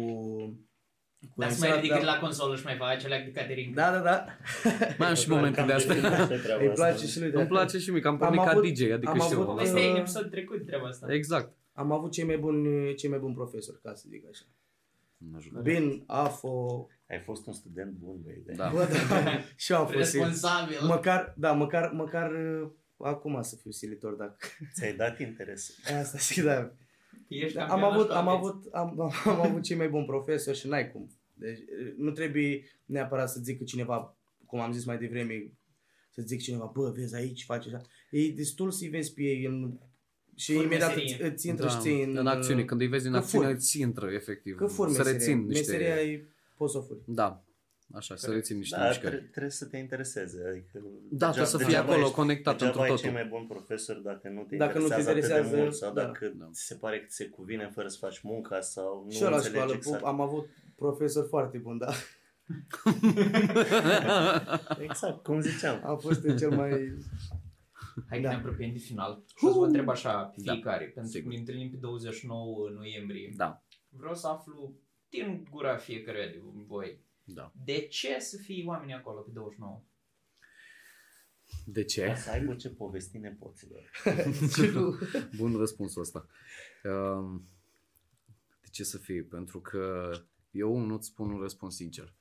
[1.19, 3.75] cu Dar să mai emisiunea, ridică dar- la consolă și mai faci alea de catering.
[3.75, 4.25] Da, da, da.
[4.97, 5.95] Mai am și momente de astea.
[6.59, 8.63] Îi place și lui de Îmi place și mie, că am pornit Am ca avut-
[8.73, 9.39] DJ, adică am știu.
[9.41, 9.61] avut- ăla.
[9.61, 11.13] Asta e în Uh, episodul trecut treaba asta.
[11.13, 11.51] Exact.
[11.73, 14.43] Am avut cei mai buni, cei mai buni profesori, ca să zic așa.
[15.17, 15.59] Mă ajută.
[15.59, 18.41] Bin, AFO, Ai fost un student bun, băi.
[18.45, 18.69] de- Da.
[18.73, 20.77] bă, da, și eu am fost sil- Responsabil.
[20.87, 24.35] Măcar, da, măcar, măcar uh, acum să fiu silitor, dacă...
[24.73, 25.75] Ți-ai dat interes.
[26.01, 26.71] Asta și da.
[27.29, 28.37] Ești am campionat avut, la am vieți.
[28.37, 31.09] avut, am, am avut cei mai buni profesori și n-ai cum.
[31.33, 35.53] Deci uh, nu trebuie neapărat să zică cineva, cum am zis mai devreme,
[36.09, 37.81] să zic cineva, bă, vezi aici, faci așa.
[38.11, 39.79] E destul să-i vezi pe ei în...
[40.35, 41.13] Și Furi imediat meserie.
[41.13, 42.17] îți, îți intră și ție în...
[42.17, 43.57] în acțiune, când îi vezi în că acțiune, furi.
[43.57, 44.55] îți intră, efectiv.
[44.55, 45.19] Că fur să meseria.
[45.19, 45.71] rețin niște...
[45.71, 46.27] Meseria e,
[46.57, 46.99] poți să o furi.
[47.05, 47.43] Da,
[47.93, 49.15] așa, să rețin niște Da, mișcări.
[49.15, 50.43] tre- trebuie să te intereseze.
[50.49, 53.03] Adică Da, trebuie să fii acolo, ești- conectat degeaba întru ai totul.
[53.03, 55.75] cei mai buni profesori dacă nu te Dacă nu te interesează, atât de interesează, mult
[55.75, 56.03] sau da.
[56.03, 56.49] dacă Da.
[56.51, 59.29] ți se pare că ți se cuvine fără să faci munca sau nu și eu
[59.29, 60.03] la înțelegi școală exact.
[60.03, 61.89] am avut profesori foarte buni, da.
[64.87, 65.81] Exact, cum ziceam.
[65.85, 66.69] Am fost în cel mai...
[68.09, 68.29] Hai că Da.
[68.29, 69.23] ne apropiem de final.
[69.37, 70.51] Și o să vă întreb așa pe Da.
[70.51, 71.31] fiecare, pentru că Sigur.
[71.31, 73.33] ne întâlnim pe 29 noiembrie.
[73.35, 74.73] Da, Vreau să aflu
[75.09, 76.99] din gura fiecăruia de voi.
[77.33, 77.53] Da.
[77.65, 79.83] De ce să fie oamenii acolo pe 29?
[81.65, 82.05] De ce?
[82.05, 83.91] Ca să aibă ce povesti nepoților.
[85.37, 86.27] Bun răspunsul ăsta.
[86.83, 87.47] Um,
[88.61, 89.23] De ce să fie?
[89.23, 90.11] Pentru că
[90.51, 92.13] eu nu-ți spun un răspuns sincer.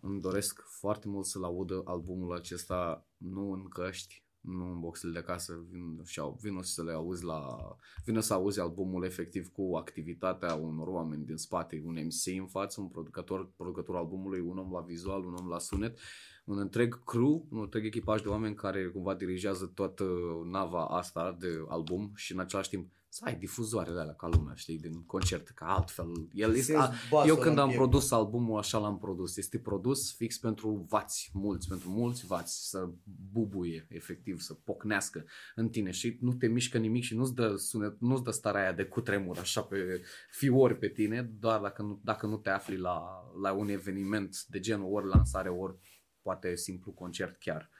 [0.00, 5.18] Îmi doresc foarte mult să-l audă albumul acesta, nu în căști, nu în boxele de
[5.18, 7.56] acasă, vin, și au- vină să le auzi la,
[8.04, 12.80] vină să auzi albumul efectiv cu activitatea unor oameni din spate, un MC în față,
[12.80, 15.98] un producător, producătorul albumului, un om la vizual, un om la sunet,
[16.44, 20.04] un întreg crew, un întreg echipaj de oameni care cumva dirigează toată
[20.44, 24.78] nava asta de album și în același timp să ai difuzoarele alea ca lumea, știi,
[24.78, 26.06] din concert, ca altfel.
[26.32, 27.82] El este, Simți a, basul eu când în am piept.
[27.82, 29.36] produs albumul, așa l-am produs.
[29.36, 32.88] Este produs fix pentru vați, mulți, pentru mulți vați, să
[33.32, 38.00] bubuie, efectiv, să pocnească în tine și nu te mișcă nimic și nu-ți dă, sunet,
[38.00, 42.26] nu-ți dă starea aia de cutremur așa pe fiori pe tine, doar dacă nu, dacă
[42.26, 43.00] nu te afli la,
[43.42, 45.76] la un eveniment de genul ori lansare, ori
[46.22, 47.70] poate simplu concert chiar.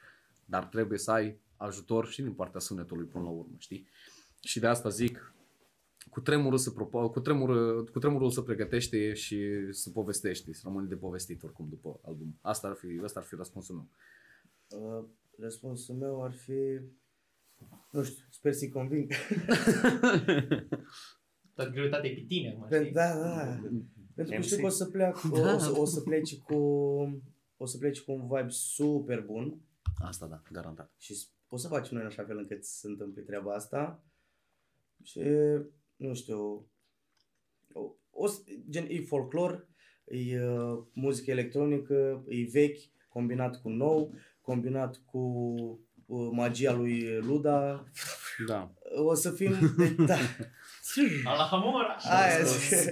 [0.44, 3.88] Dar trebuie să ai ajutor și din partea sunetului până la urmă, știi?
[4.46, 5.34] Și de asta zic,
[6.10, 10.86] cu tremurul, se propo- cu, tremurul, cu tremurul se pregătește și se povestește, să rămâne
[10.86, 12.38] de povestit oricum după album.
[12.40, 13.88] Asta ar fi, asta ar fi răspunsul meu.
[15.00, 15.04] Uh,
[15.38, 16.80] răspunsul meu ar fi...
[17.90, 19.12] Nu știu, sper să-i conving.
[21.54, 22.94] Toată greutatea e pe tine, acum, Pentru- știi?
[22.94, 23.44] da, da.
[24.14, 24.44] Pentru că MC.
[24.44, 26.54] știu că o să plec, o, o, să, o să pleci cu...
[27.56, 29.60] O să pleci cu un vibe super bun
[29.98, 30.90] Asta da, garantat.
[30.98, 34.02] și s- o să facem noi în așa fel încât să se întâmple treaba asta.
[35.06, 35.20] Și,
[35.96, 36.68] nu știu,
[37.72, 39.68] o, o, să- gen, e folclor,
[40.04, 42.78] e uh, muzică electronică, e vechi,
[43.08, 45.18] combinat cu nou, combinat cu
[46.06, 47.84] uh, magia lui Luda.
[48.46, 48.72] Da.
[49.04, 49.52] O să fim...
[50.06, 50.16] da.
[51.24, 51.96] Alhamora!
[51.98, 52.88] Aia zic.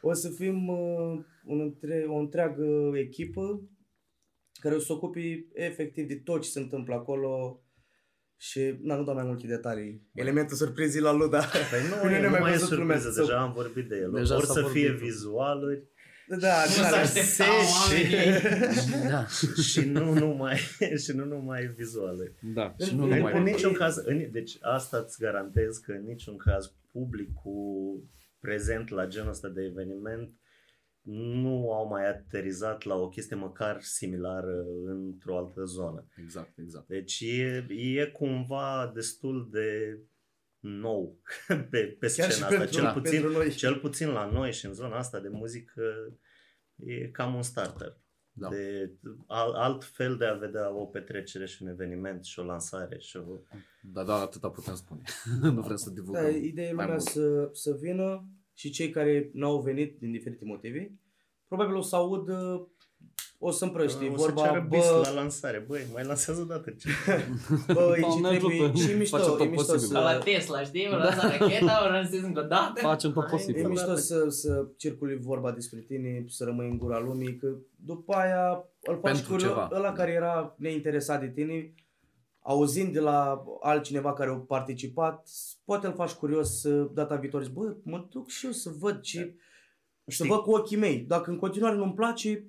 [0.00, 3.62] O să fim uh, un între, o întreagă echipă
[4.60, 7.60] care o să se ocupe efectiv de tot ce se întâmplă acolo
[8.48, 10.02] și na, nu dau mai multe detalii.
[10.14, 11.38] Elementul surprizii la Luda.
[11.70, 13.52] Păi nu, Nu e, ne nu mai mai e văzut lumea surpriză, să- deja am
[13.52, 14.10] vorbit de el.
[14.12, 15.04] Deja Ori s-a să fie vorbit.
[15.08, 15.82] vizualuri,
[16.28, 17.46] Da, Nu din s-a alea aștepta seci.
[17.82, 19.10] oamenii.
[19.10, 19.26] Da.
[19.62, 20.56] și nu numai,
[21.04, 22.34] și nu numai vizuale.
[22.54, 22.74] Da.
[22.84, 23.36] Și nu În- În, numai.
[23.36, 28.04] în niciun caz, în, deci asta îți garantez că în niciun caz publicul
[28.40, 30.30] prezent la genul ăsta de eveniment
[31.04, 36.06] nu au mai aterizat la o chestie măcar similară într-o altă zonă.
[36.16, 36.86] Exact, exact.
[36.88, 39.98] Deci e, e cumva destul de
[40.58, 41.18] nou
[41.70, 42.58] pe, pe Chiar și scena asta.
[42.58, 43.50] pentru, Cel puțin, pentru noi.
[43.50, 45.82] cel puțin la noi și în zona asta de muzică
[46.76, 48.00] e cam un starter.
[48.34, 48.48] Da.
[48.48, 48.92] De
[49.26, 53.16] al, alt fel de a vedea o petrecere și un eveniment și o lansare și
[53.16, 53.40] o...
[53.82, 55.02] Da, da, atâta putem spune.
[55.54, 56.22] nu vrem să divulgăm.
[56.22, 57.08] Da, ideea e mai lumea mult.
[57.08, 60.92] să, să vină și cei care n-au venit din diferite motive,
[61.48, 62.28] probabil o să aud,
[63.38, 65.64] o să împrăști o vorba, să ceară bis bă, la lansare.
[65.68, 66.70] Băi, mai lansează o dată.
[66.70, 66.88] Ce?
[67.74, 69.94] bă, Doamne ce trebuie, ajută, și face mișto, tot e mișto posibil.
[69.96, 70.88] Ca la să, Tesla, știi?
[70.92, 72.80] O lasă racheta, o lansezi încă o dată.
[72.80, 73.68] Facem tot e posibil.
[73.68, 78.64] mișto să, să circuli vorba despre tine, să rămâi în gura lumii, că după aia
[78.82, 79.70] îl faci Pentru curios, ceva.
[79.72, 81.74] ăla care era neinteresat de tine,
[82.42, 85.28] auzind de la altcineva care a participat,
[85.64, 89.00] poate îl faci curios să data viitoare, zici, bă, mă duc și eu să văd
[89.00, 89.34] ce...
[90.06, 90.98] Să Știi- văd cu ochii mei.
[90.98, 92.46] Dacă în continuare nu-mi place,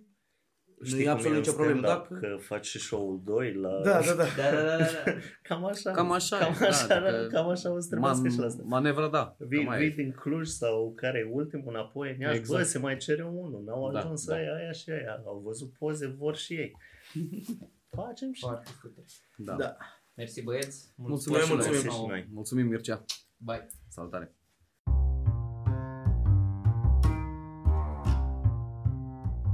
[0.79, 1.79] nu Știi e cum absolut în nicio problemă.
[1.79, 2.27] stand-up, Dacă...
[2.35, 3.69] Că faci și show-ul 2 la...
[3.83, 4.23] Da, da, da.
[4.37, 4.83] Da, da, da, da.
[5.05, 5.11] da.
[5.41, 5.91] Cam așa.
[5.91, 8.45] Cam așa Cam e, așa, da, da, adică cam așa o să trebuiască și la
[8.45, 8.61] asta.
[8.65, 9.35] Manevra, da.
[9.39, 9.93] Vii, Cam aia vii e.
[10.03, 12.59] din Cluj sau care e ultimul înapoi în Iași, Exact.
[12.61, 14.35] bă, se mai cere unul, n-au Da, ajuns da.
[14.35, 16.77] aia, aia și aia, au văzut poze, vor și ei.
[17.95, 19.03] Facem și Foarte scute.
[19.37, 19.53] Da.
[19.53, 19.75] Da.
[20.13, 20.93] Mersi băieți.
[20.95, 21.79] Mulțumim, Noi mulțumim.
[21.81, 22.01] mulțumim.
[22.01, 22.29] și noi.
[22.33, 23.03] Mulțumim, Mircea.
[23.37, 23.67] Bye.
[23.87, 24.35] Salutare.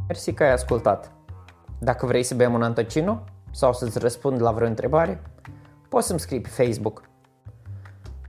[0.07, 1.11] Mersi că ai ascultat.
[1.79, 5.21] Dacă vrei să bem un antocino sau să-ți răspund la vreo întrebare,
[5.89, 7.09] poți să-mi scrii pe Facebook.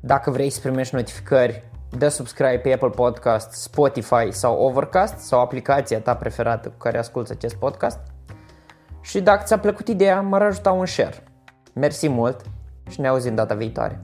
[0.01, 6.01] Dacă vrei să primești notificări, dă subscribe pe Apple Podcast, Spotify sau Overcast sau aplicația
[6.01, 8.10] ta preferată cu care asculti acest podcast.
[9.01, 11.25] Și dacă ți-a plăcut ideea, m-ar ajuta un share.
[11.73, 12.41] Mersi mult
[12.91, 14.01] și ne auzim data viitoare.